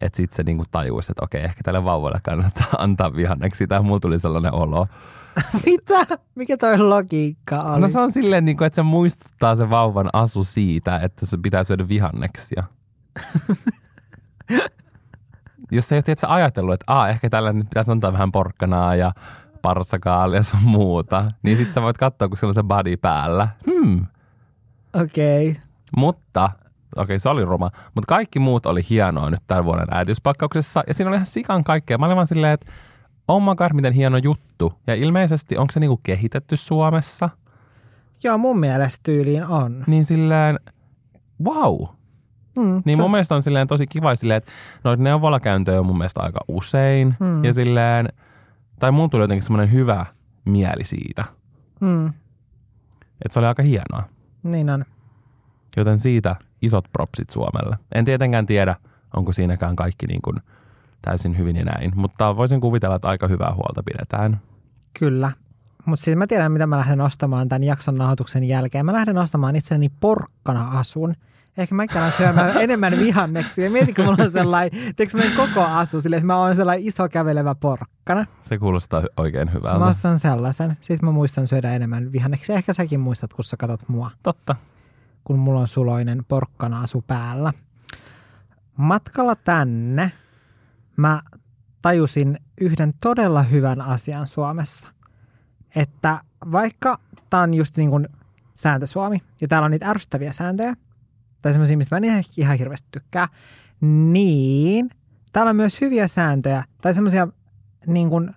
[0.00, 3.66] että sitten se niinku tajuisi, että okei, ehkä tälle vauvalle kannattaa antaa vihanneksi.
[3.66, 4.86] Tai mulla tuli sellainen olo.
[5.66, 6.06] Mitä?
[6.34, 7.80] Mikä toi logiikka oli?
[7.80, 11.64] No se on silleen, niinku, että se muistuttaa se vauvan asu siitä, että se pitää
[11.64, 12.64] syödä vihanneksia.
[15.72, 18.94] Jos sä ei ole tiedätkö, ajatellut, että Aa, ehkä tällä nyt pitäisi antaa vähän porkkanaa
[18.94, 19.12] ja
[19.62, 23.48] parsakaalia ja sun muuta, niin sit sä voit katsoa, kun sillä on se body päällä.
[23.66, 24.06] Hmm.
[24.92, 25.50] Okei.
[25.50, 25.62] Okay.
[25.96, 26.50] Mutta,
[26.96, 31.08] okei se oli ruma, mutta kaikki muut oli hienoa nyt tämän vuoden äitiyspakkauksessa ja siinä
[31.08, 31.98] oli ihan sikan kaikkea.
[31.98, 32.66] Mä olin vaan silleen, että
[33.28, 34.72] oh my god, miten hieno juttu.
[34.86, 37.28] Ja ilmeisesti, onko se niinku kehitetty Suomessa?
[38.24, 39.84] Joo, mun mielestä tyyliin on.
[39.86, 40.58] Niin silleen,
[41.44, 41.80] wow.
[42.56, 44.52] Mm, Niin se- mun mielestä on silleen tosi kiva silleen, että
[44.84, 47.14] noita neuvolakäyntejä on mun mielestä aika usein.
[47.20, 47.44] Mm.
[47.44, 48.08] Ja silleen,
[48.78, 50.06] tai mun tuli jotenkin semmoinen hyvä
[50.44, 51.24] mieli siitä.
[51.80, 54.02] Mm, Että se oli aika hienoa.
[54.42, 54.84] niin on.
[55.76, 57.76] Joten siitä isot propsit Suomelle.
[57.94, 58.76] En tietenkään tiedä,
[59.16, 60.36] onko siinäkään kaikki niin kuin
[61.04, 64.40] täysin hyvin ja näin, mutta voisin kuvitella, että aika hyvää huolta pidetään.
[64.98, 65.32] Kyllä.
[65.84, 68.86] Mutta siis mä tiedän, mitä mä lähden ostamaan tämän jakson nauhoituksen jälkeen.
[68.86, 71.14] Mä lähden ostamaan itselleni porkkana-asun.
[71.58, 73.62] ehkä mä käyn syömään enemmän vihanneksi.
[73.62, 74.80] Ja mietin, kun mulla on sellainen,
[75.36, 78.26] koko asu silleen, että mä oon sellainen iso kävelevä porkkana.
[78.42, 79.78] Se kuulostaa oikein hyvältä.
[79.78, 80.76] Mä ostan sellaisen.
[80.80, 82.52] Sitten mä muistan syödä enemmän vihanneksi.
[82.52, 84.56] Ehkä säkin muistat, kun sä katot mua, Totta.
[85.24, 87.52] kun mulla on suloinen porkkana-asu päällä.
[88.76, 90.12] Matkalla tänne
[90.96, 91.22] mä
[91.82, 94.88] tajusin yhden todella hyvän asian Suomessa.
[95.74, 96.20] Että
[96.52, 96.98] vaikka
[97.30, 98.08] tää on just niin kuin
[98.54, 100.74] sääntö Suomi, ja täällä on niitä ärsyttäviä sääntöjä,
[101.42, 103.28] tai semmoisia, mistä mä en ihan, ihan hirveästi tykkää,
[104.12, 104.90] niin
[105.32, 107.28] täällä on myös hyviä sääntöjä, tai semmoisia,
[107.86, 108.34] niin kuin,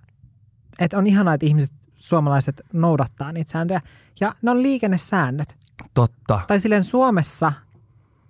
[0.80, 3.82] että on ihanaa, että ihmiset, suomalaiset noudattaa niitä sääntöjä,
[4.20, 5.58] ja ne on liikennesäännöt.
[5.93, 6.39] Totta.
[6.47, 7.53] Tai silleen Suomessa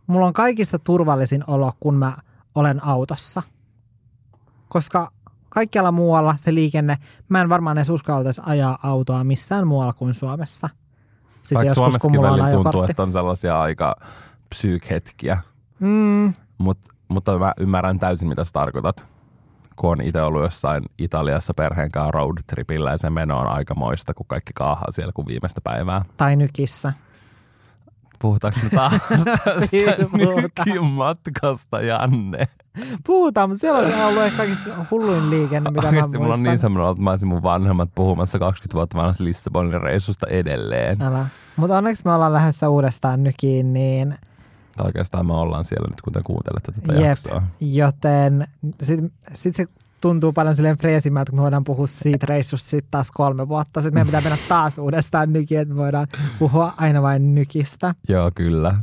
[0.08, 2.18] mulla on kaikista turvallisin olo, kun mä
[2.56, 3.44] olen autossa.
[4.70, 5.12] Koska
[5.50, 6.98] kaikkialla muualla se liikenne,
[7.30, 10.70] mä en varmaan edes uskaltaisi ajaa autoa missään muualla kuin Suomessa.
[11.44, 13.96] Sitten Vaikka Suomessakin välillä tuntuu, että on sellaisia aika
[14.50, 15.38] psyykhetkiä.
[15.80, 19.08] Mm, Mut, mutta mä ymmärrän täysin, mitä sä tarkoitat.
[19.76, 24.14] Kun on itse ollut jossain Italiassa perheen kanssa roadtripillä ja se meno on aika moista,
[24.14, 26.06] kun kaikki kaahaa siellä kuin viimeistä päivää.
[26.18, 26.94] tai nykissä.
[28.20, 28.94] Puhutaanko me taas
[29.60, 29.96] tästä
[30.82, 32.48] matkasta, Janne?
[33.06, 36.60] Puhutaan, mutta siellä on ollut ehkä kaikista hulluin liikenne, mitä Oikeasti mä mulla on niin
[36.60, 41.02] semmoinen, että mä olisin mun vanhemmat puhumassa 20 vuotta vanhasta Lissabonin reissusta edelleen.
[41.02, 41.26] Älä.
[41.56, 44.16] Mutta onneksi me ollaan lähdössä uudestaan nykiin, niin
[44.78, 47.06] Tai oikeastaan me ollaan siellä nyt, kun te kuuntelette tätä Jep.
[47.06, 47.44] jaksoa.
[47.60, 48.48] Joten
[48.82, 49.66] sitten sit se
[50.02, 53.82] tuntuu paljon silleen freesimältä, kun me voidaan puhua siitä reissusta sitten taas kolme vuotta.
[53.82, 56.08] Sitten meidän pitää mennä taas uudestaan nykiin, että me voidaan
[56.40, 57.96] puhua aina vain nykistä.
[58.10, 58.76] Joo, kyllä.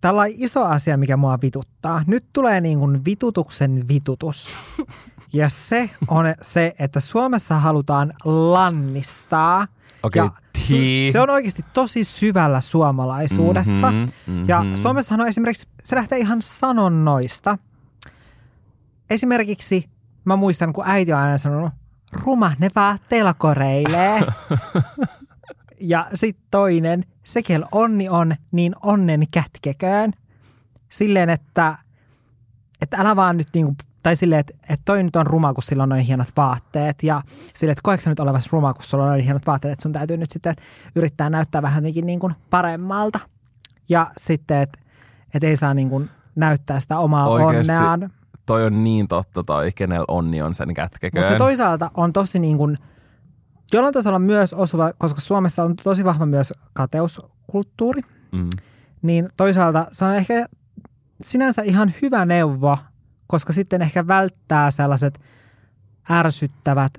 [0.00, 2.02] Tällä on iso asia, mikä mua vituttaa.
[2.06, 4.50] Nyt tulee niin kuin vitutuksen vitutus.
[5.32, 9.66] Ja se on se, että Suomessa halutaan lannistaa.
[10.02, 10.30] Okei, Ja.
[11.12, 13.90] Se on oikeasti tosi syvällä suomalaisuudessa.
[13.90, 14.48] Mhm, mhm.
[14.48, 17.58] Ja Suomessahan on esimerkiksi, se lähtee ihan sanonnoista.
[19.10, 19.90] Esimerkiksi
[20.24, 21.72] mä muistan, kun äiti on aina sanonut,
[22.12, 24.20] ruma ne vaan telkoreilee.
[25.80, 30.12] ja sitten toinen, sekel onni on, niin onnen kätkeköön.
[30.88, 31.78] Silleen, että,
[32.80, 35.82] että älä vaan nyt niinku, tai silleen, että, että toi nyt on ruma, kun sillä
[35.82, 37.02] on noin hienot vaatteet.
[37.02, 37.22] Ja
[37.54, 40.16] silleen, että koetko nyt olevas ruma, kun sulla on noin hienot vaatteet, että sun täytyy
[40.16, 40.56] nyt sitten
[40.94, 43.20] yrittää näyttää vähän jotenkin niin kuin paremmalta.
[43.88, 44.78] Ja sitten, että
[45.34, 47.72] et ei saa niin kuin näyttää sitä omaa Oikeesti.
[47.72, 48.10] onneaan.
[48.46, 51.22] Toi on niin totta toi, kenellä onni on sen kätkeköön.
[51.22, 52.78] Mutta se toisaalta on tosi niin kuin,
[53.72, 58.50] jollain tasolla myös osuva, koska Suomessa on tosi vahva myös kateuskulttuuri, mm.
[59.02, 60.46] niin toisaalta se on ehkä
[61.22, 62.78] sinänsä ihan hyvä neuvo,
[63.26, 65.20] koska sitten ehkä välttää sellaiset
[66.10, 66.98] ärsyttävät,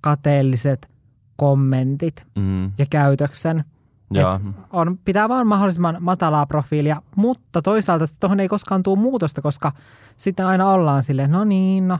[0.00, 0.88] kateelliset
[1.36, 2.64] kommentit Mm.
[2.78, 3.64] ja käytöksen.
[4.10, 4.40] Joo.
[4.70, 9.72] on, pitää vaan mahdollisimman matalaa profiilia, mutta toisaalta tuohon ei koskaan tule muutosta, koska
[10.16, 11.98] sitten aina ollaan silleen, no niin, no,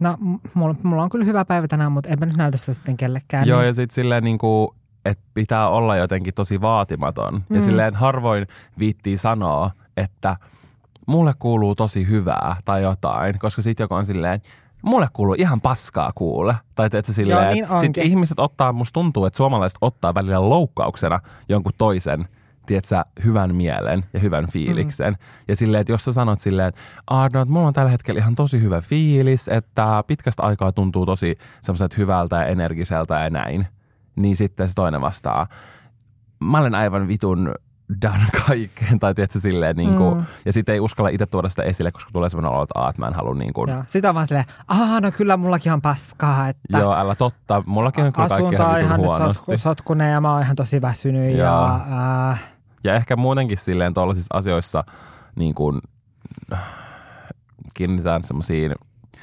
[0.00, 0.18] no
[0.54, 3.48] mulla, mulla on kyllä hyvä päivä tänään, mutta enpä nyt näytä sitä sitten kellekään.
[3.48, 7.34] Joo, niin, ja sitten silleen niinku, että pitää olla jotenkin tosi vaatimaton.
[7.34, 7.56] Mm.
[7.56, 8.46] Ja silleen harvoin
[8.78, 10.36] viittii sanoa, että
[11.06, 14.40] mulle kuuluu tosi hyvää tai jotain, koska sitten joku on silleen,
[14.82, 16.54] mulle kuuluu ihan paskaa kuule.
[16.74, 20.48] Tai teet sä silleen, niin että sit ihmiset ottaa, musta tuntuu, että suomalaiset ottaa välillä
[20.48, 22.28] loukkauksena jonkun toisen
[22.66, 25.12] tiedätkö, hyvän mielen ja hyvän fiiliksen.
[25.12, 25.26] Mm.
[25.48, 26.80] Ja silleen, että jos sä sanot silleen, että
[27.38, 31.96] no, mulla on tällä hetkellä ihan tosi hyvä fiilis, että pitkästä aikaa tuntuu tosi semmoiselta
[31.98, 33.66] hyvältä ja energiseltä ja näin,
[34.16, 35.46] niin sitten se toinen vastaa,
[36.40, 37.54] mä olen aivan vitun
[38.02, 40.24] done kaikkeen, tai tiedätkö silleen, niin kuin, Mm.
[40.44, 43.02] ja sitten ei uskalla itse tuoda sitä esille, koska tulee semmoinen olo, että, "Aa, että
[43.02, 43.82] mä en halua niin kuin, Joo.
[43.86, 48.04] Sitten on vaan silleen, aah, no kyllä mullakin on paskaa, että joo, älä totta, mullakin
[48.04, 49.56] on kyllä kaikki ihan ihan nyt huonosti.
[49.56, 51.46] sotkunen ja mä oon ihan tosi väsynyt Joo.
[51.46, 51.80] ja
[52.30, 52.42] äh,
[52.84, 54.84] Ja ehkä muutenkin silleen tuollaisissa asioissa
[55.36, 55.80] niin kuin,
[57.74, 58.74] kiinnitetään semmoisiin,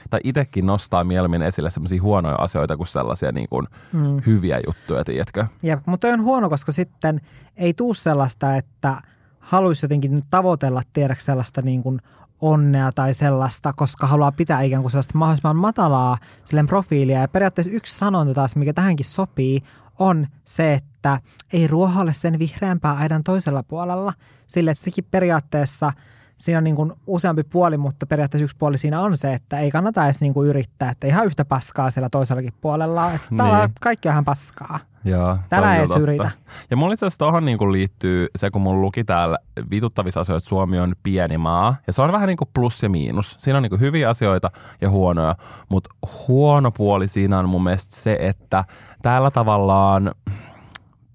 [0.10, 4.22] tai itsekin nostaa mieluummin esille semmoisia huonoja asioita kuin sellaisia niin kuin mm.
[4.26, 5.46] hyviä juttuja, tiedätkö?
[5.64, 7.22] Jep, mutta on huono, koska sitten
[7.58, 9.02] ei tuu sellaista, että
[9.40, 12.02] haluaisi jotenkin tavoitella tiedäksi sellaista niin kuin
[12.42, 17.22] onnea tai sellaista, koska haluaa pitää ikään kuin sellaista mahdollisimman matalaa silleen profiilia.
[17.22, 19.64] Ja periaatteessa yksi sanonta taas, mikä tähänkin sopii,
[20.00, 21.20] on se, että
[21.54, 24.14] ei ruoho ole sen vihreämpää aidan toisella puolella.
[24.48, 25.92] Sille, että sekin periaatteessa
[26.38, 29.72] siinä on niin kuin useampi puoli, mutta periaatteessa yksi puoli siinä on se, että ei
[29.72, 33.12] kannata edes niin kuin yrittää, että ihan yhtä paskaa siellä toisellakin puolella.
[33.12, 33.72] Että täällä Niin.
[33.82, 34.80] kaikki on ihan paskaa.
[35.06, 36.00] Joo, Täällä ei totta.
[36.00, 36.32] syrjitä.
[36.72, 39.38] Ja mulla itse asiassa tohon niinku liittyy se, kun mun luki täällä
[39.70, 41.76] vituttavissa asioissa, että Suomi on pieni maa.
[41.88, 43.36] Ja se on vähän niin kuin plus ja miinus.
[43.40, 45.36] Siinä on niinku hyviä asioita ja huonoja.
[45.70, 45.90] Mutta
[46.28, 48.64] huono puoli siinä on mun mielestä se, että
[49.02, 50.12] täällä tavallaan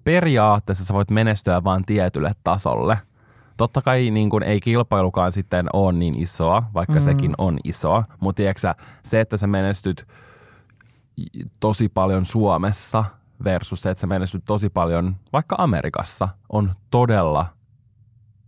[0.03, 2.97] periaatteessa sä voit menestyä vain tietylle tasolle.
[3.63, 7.01] Totta kai niin kun ei kilpailukaan sitten ole niin isoa, vaikka mm.
[7.01, 10.07] sekin on isoa, mutta tiedätkö, se, että sä menestyt
[11.59, 13.05] tosi paljon Suomessa
[13.43, 17.45] versus se, että sä menestyt tosi paljon vaikka Amerikassa, on todella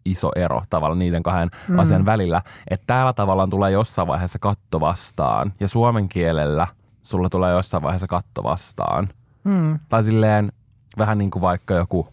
[0.06, 1.80] iso ero tavallaan niiden kahden mm.
[1.80, 2.42] asian välillä.
[2.70, 6.68] Että täällä tavallaan tulee jossain vaiheessa katto vastaan ja suomen kielellä
[7.02, 9.10] sulla tulee jossain vaiheessa katto vastaan.
[9.44, 9.80] Mm.
[9.90, 10.52] Tai silleen
[10.98, 12.08] vähän niin kuin vaikka joku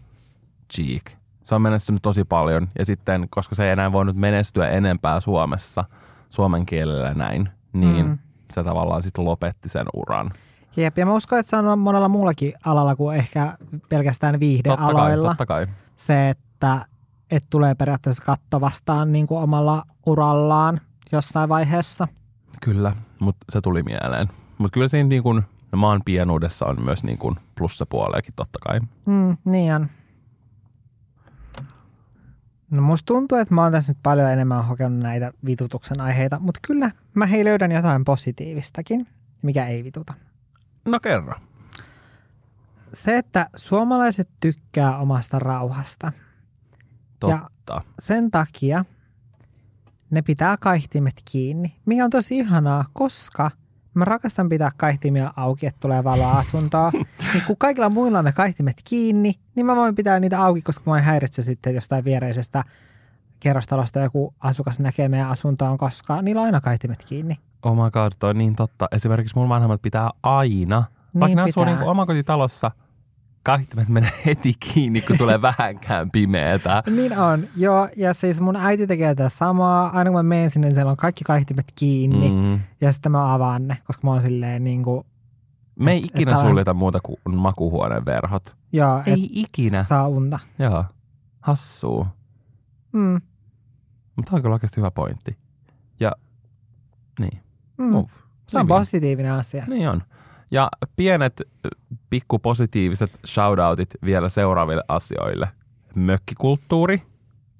[0.72, 1.21] Cheek.
[1.42, 5.84] Se on menestynyt tosi paljon ja sitten, koska se ei enää voinut menestyä enempää Suomessa
[6.30, 8.18] suomen kielellä näin, niin mm.
[8.50, 10.30] se tavallaan sitten lopetti sen uran.
[10.76, 14.88] Jep, ja mä uskon, että se on monella muullakin alalla kuin ehkä pelkästään viihdealoilla.
[14.88, 15.64] Totta kai, totta kai.
[15.96, 16.86] Se, että,
[17.30, 20.80] että tulee periaatteessa katto vastaan niin kuin omalla urallaan
[21.12, 22.08] jossain vaiheessa.
[22.60, 24.28] Kyllä, mutta se tuli mieleen.
[24.58, 25.42] Mutta kyllä siinä niin kuin,
[25.76, 28.80] maan pienuudessa on myös niin kuin plussapuoleakin totta kai.
[29.06, 29.86] Mm, niin on.
[32.72, 36.60] No musta tuntuu, että mä oon tässä nyt paljon enemmän hokenut näitä vitutuksen aiheita, mutta
[36.66, 39.06] kyllä mä hei löydän jotain positiivistakin,
[39.42, 40.14] mikä ei vituta.
[40.84, 41.34] No kerro.
[42.92, 46.12] Se, että suomalaiset tykkää omasta rauhasta.
[47.20, 47.40] Totta.
[47.68, 48.84] Ja sen takia
[50.10, 53.50] ne pitää kaihtimet kiinni, mikä on tosi ihanaa, koska
[53.94, 56.90] mä rakastan pitää kaihtimia auki, että tulee valoa asuntoa.
[57.32, 60.90] niin kun kaikilla muilla on ne kaihtimet kiinni, niin mä voin pitää niitä auki, koska
[60.90, 62.64] mä en häiritse sitten jostain viereisestä
[63.40, 67.38] kerrostalosta joku asukas näkee meidän asuntoon, koska niillä on aina kaihtimet kiinni.
[67.62, 68.88] Oh my god, toi on niin totta.
[68.92, 70.84] Esimerkiksi mun vanhemmat pitää aina,
[71.14, 72.70] vaikka Niin ne asuu niin omakotitalossa,
[73.42, 76.82] kaihtimet menee heti kiinni, kun tulee vähänkään pimeätä.
[76.86, 77.88] Niin on, joo.
[77.96, 79.90] Ja siis mun äiti tekee tätä samaa.
[79.98, 82.28] Aina kun mä menen sinne, niin siellä on kaikki kaihtimet kiinni.
[82.30, 82.36] Mm.
[82.36, 82.60] Mm.
[82.80, 85.06] Ja sitten mä avaan ne, koska mä oon silleen niin kuin,
[85.78, 88.56] Me ei Et- ikinä että- suljeta muuta kuin makuhuoneen verhot.
[88.72, 89.82] joo, Ei et ikinä.
[89.82, 90.38] saa unta.
[90.58, 90.84] Joo,
[91.40, 92.06] hassuu.
[92.92, 93.20] Mm.
[94.16, 95.36] Mutta on kyllä oikeasti hyvä pointti.
[96.00, 96.12] Ja
[97.20, 97.40] niin,
[97.78, 97.94] Mm.
[97.94, 98.10] uh,
[98.46, 99.64] Se on positiivinen asia.
[99.68, 100.02] Niin on.
[100.52, 101.42] Ja pienet
[102.10, 105.48] pikkupositiiviset shoutoutit vielä seuraaville asioille.
[105.94, 107.02] Mökkikulttuuri.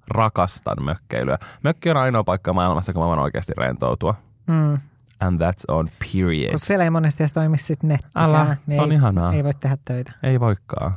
[0.09, 1.39] Rakastan mökkeilyä.
[1.63, 4.15] Mökki on ainoa paikka maailmassa, kun mä voin oikeasti rentoutua.
[4.47, 4.79] Mm.
[5.21, 6.53] And that's on period.
[6.53, 8.31] Koska siellä ei monesti edes toimi sit nettikään.
[8.31, 9.33] Älä, niin se on ei, ihanaa.
[9.33, 10.13] ei voi tehdä töitä.
[10.23, 10.93] Ei voikaan.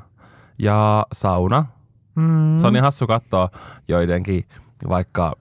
[0.59, 1.65] Ja sauna.
[2.15, 2.57] Mm.
[2.57, 3.49] Se on niin hassu katsoa
[3.87, 4.45] joidenkin
[4.89, 5.35] vaikka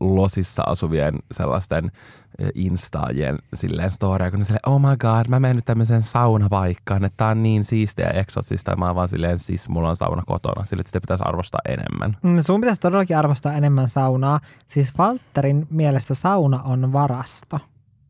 [0.00, 1.92] losissa asuvien sellaisten
[2.40, 7.16] eh, instaajien silleen storia, kun silleen, oh my god, mä menen nyt tämmöiseen saunapaikkaan, että
[7.16, 10.22] tää on niin siistiä ja eksotsista, ja mä oon vaan silleen, siis mulla on sauna
[10.26, 12.16] kotona, sille sitä pitäisi arvostaa enemmän.
[12.22, 14.40] Mm, Sun pitäisi todellakin arvostaa enemmän saunaa.
[14.66, 17.58] Siis Valtterin mielestä sauna on varasto.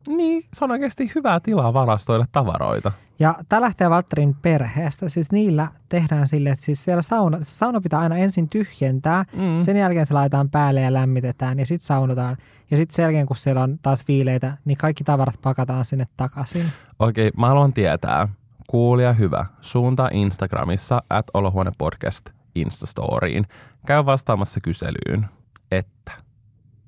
[0.09, 2.93] Niin, se on oikeasti hyvää tilaa varastoida tavaroita.
[3.19, 5.09] Ja tämä lähtee Valtterin perheestä.
[5.09, 9.25] Siis niillä tehdään silleen, että siis siellä sauna, sauna pitää aina ensin tyhjentää.
[9.33, 9.61] Mm.
[9.61, 12.37] Sen jälkeen se laitetaan päälle ja lämmitetään ja sitten saunotaan.
[12.71, 16.67] Ja sitten sen jälkeen, kun siellä on taas viileitä, niin kaikki tavarat pakataan sinne takaisin.
[16.99, 18.29] Okei, mä haluan tietää,
[18.67, 23.47] kuulija hyvä, suuntaa Instagramissa at olohuone podcast Instastoriin.
[23.87, 25.27] Käy vastaamassa kyselyyn,
[25.71, 26.13] että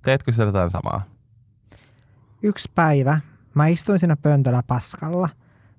[0.03, 1.12] teetkö sä jotain samaa?
[2.43, 3.21] Yksi päivä
[3.55, 5.29] mä istuin siinä pöntöllä paskalla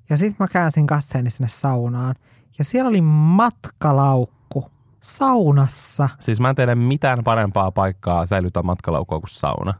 [0.09, 2.15] ja sitten mä käänsin katseeni sinne saunaan.
[2.57, 6.09] Ja siellä oli matkalaukku saunassa.
[6.19, 9.73] Siis mä en tiedä mitään parempaa paikkaa säilyttää matkalaukkoa kuin sauna.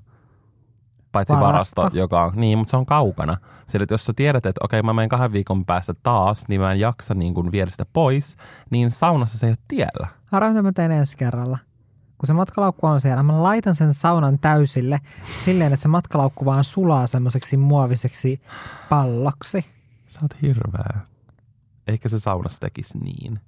[1.12, 2.00] Paitsi varasto, Varasto.
[2.00, 3.38] joka on, niin, mutta se on kaukana.
[3.66, 6.72] Sillä että jos sä tiedät, että okei, mä menen kahden viikon päästä taas, niin mä
[6.72, 8.38] en jaksa niin kuin viedä sitä pois,
[8.70, 10.08] niin saunassa se ei ole tiellä.
[10.32, 11.58] Arvaa, mitä mä teen ensi kerralla.
[12.24, 15.00] Kun se matkalaukku on siellä, mä laitan sen saunan täysille
[15.46, 18.42] silleen, että se matkalaukku vaan sulaa semmoiseksi muoviseksi
[18.90, 19.66] palloksi.
[20.08, 21.00] Sä oot hirveä.
[21.88, 23.40] Eikä se saunassa tekisi niin.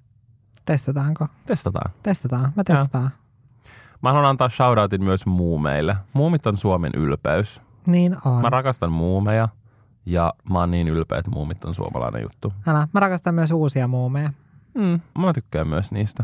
[0.66, 1.28] Testataanko?
[1.46, 1.92] Testataan.
[2.04, 2.54] Testataan.
[2.56, 3.12] Mä testaan.
[4.02, 5.96] Mä haluan antaa shoutoutin myös muumeille.
[6.14, 7.62] Muumit on Suomen ylpeys.
[7.88, 8.42] Niin on.
[8.42, 9.50] Mä rakastan muumeja
[10.06, 12.54] ja mä oon niin ylpeä, että muumit on suomalainen juttu.
[12.68, 14.30] Älä, mä rakastan myös uusia muumeja.
[14.74, 16.24] Mm, mä tykkään myös niistä.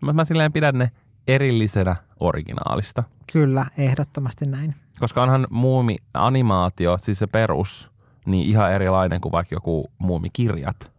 [0.00, 0.90] Mä, mä silleen pidän ne
[1.28, 3.02] erillisenä originaalista.
[3.32, 4.74] Kyllä, ehdottomasti näin.
[4.98, 7.90] Koska onhan muumi-animaatio, siis se perus,
[8.26, 10.92] niin ihan erilainen kuin vaikka joku muumikirjat.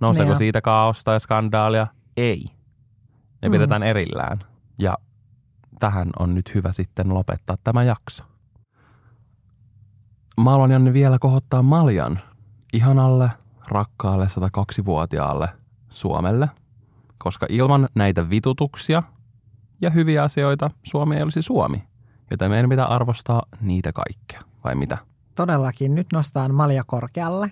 [0.00, 1.86] Nouseeko siitä kaaosta ja skandaalia?
[2.16, 2.44] Ei.
[3.42, 3.52] Ne Mm.
[3.52, 4.38] pidetään erillään.
[4.78, 4.98] Ja
[5.78, 8.24] tähän on nyt hyvä sitten lopettaa tämä jakso.
[10.40, 12.20] Mä haluan Janne vielä kohottaa Maljan
[12.72, 13.30] ihanalle,
[13.68, 15.48] rakkaalle 102-vuotiaalle
[15.88, 16.48] Suomelle,
[17.18, 19.02] koska ilman näitä vitutuksia
[19.82, 21.82] ja hyviä asioita Suomi ei olisi Suomi.
[22.30, 24.98] Joten meidän pitää arvostaa niitä kaikkia, vai mitä?
[25.34, 27.50] Todellakin, nyt nostaan malja korkealle.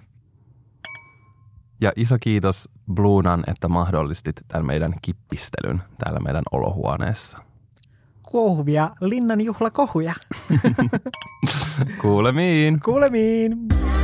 [1.81, 7.39] Ja iso kiitos Bluunan, että mahdollistit tämän meidän kippistelyn täällä meidän olohuoneessa.
[8.23, 9.39] Kuohuvia linnan
[12.03, 12.81] Kuulemiin.
[12.85, 12.85] Kuulemiin.
[12.85, 14.00] Kuulemiin.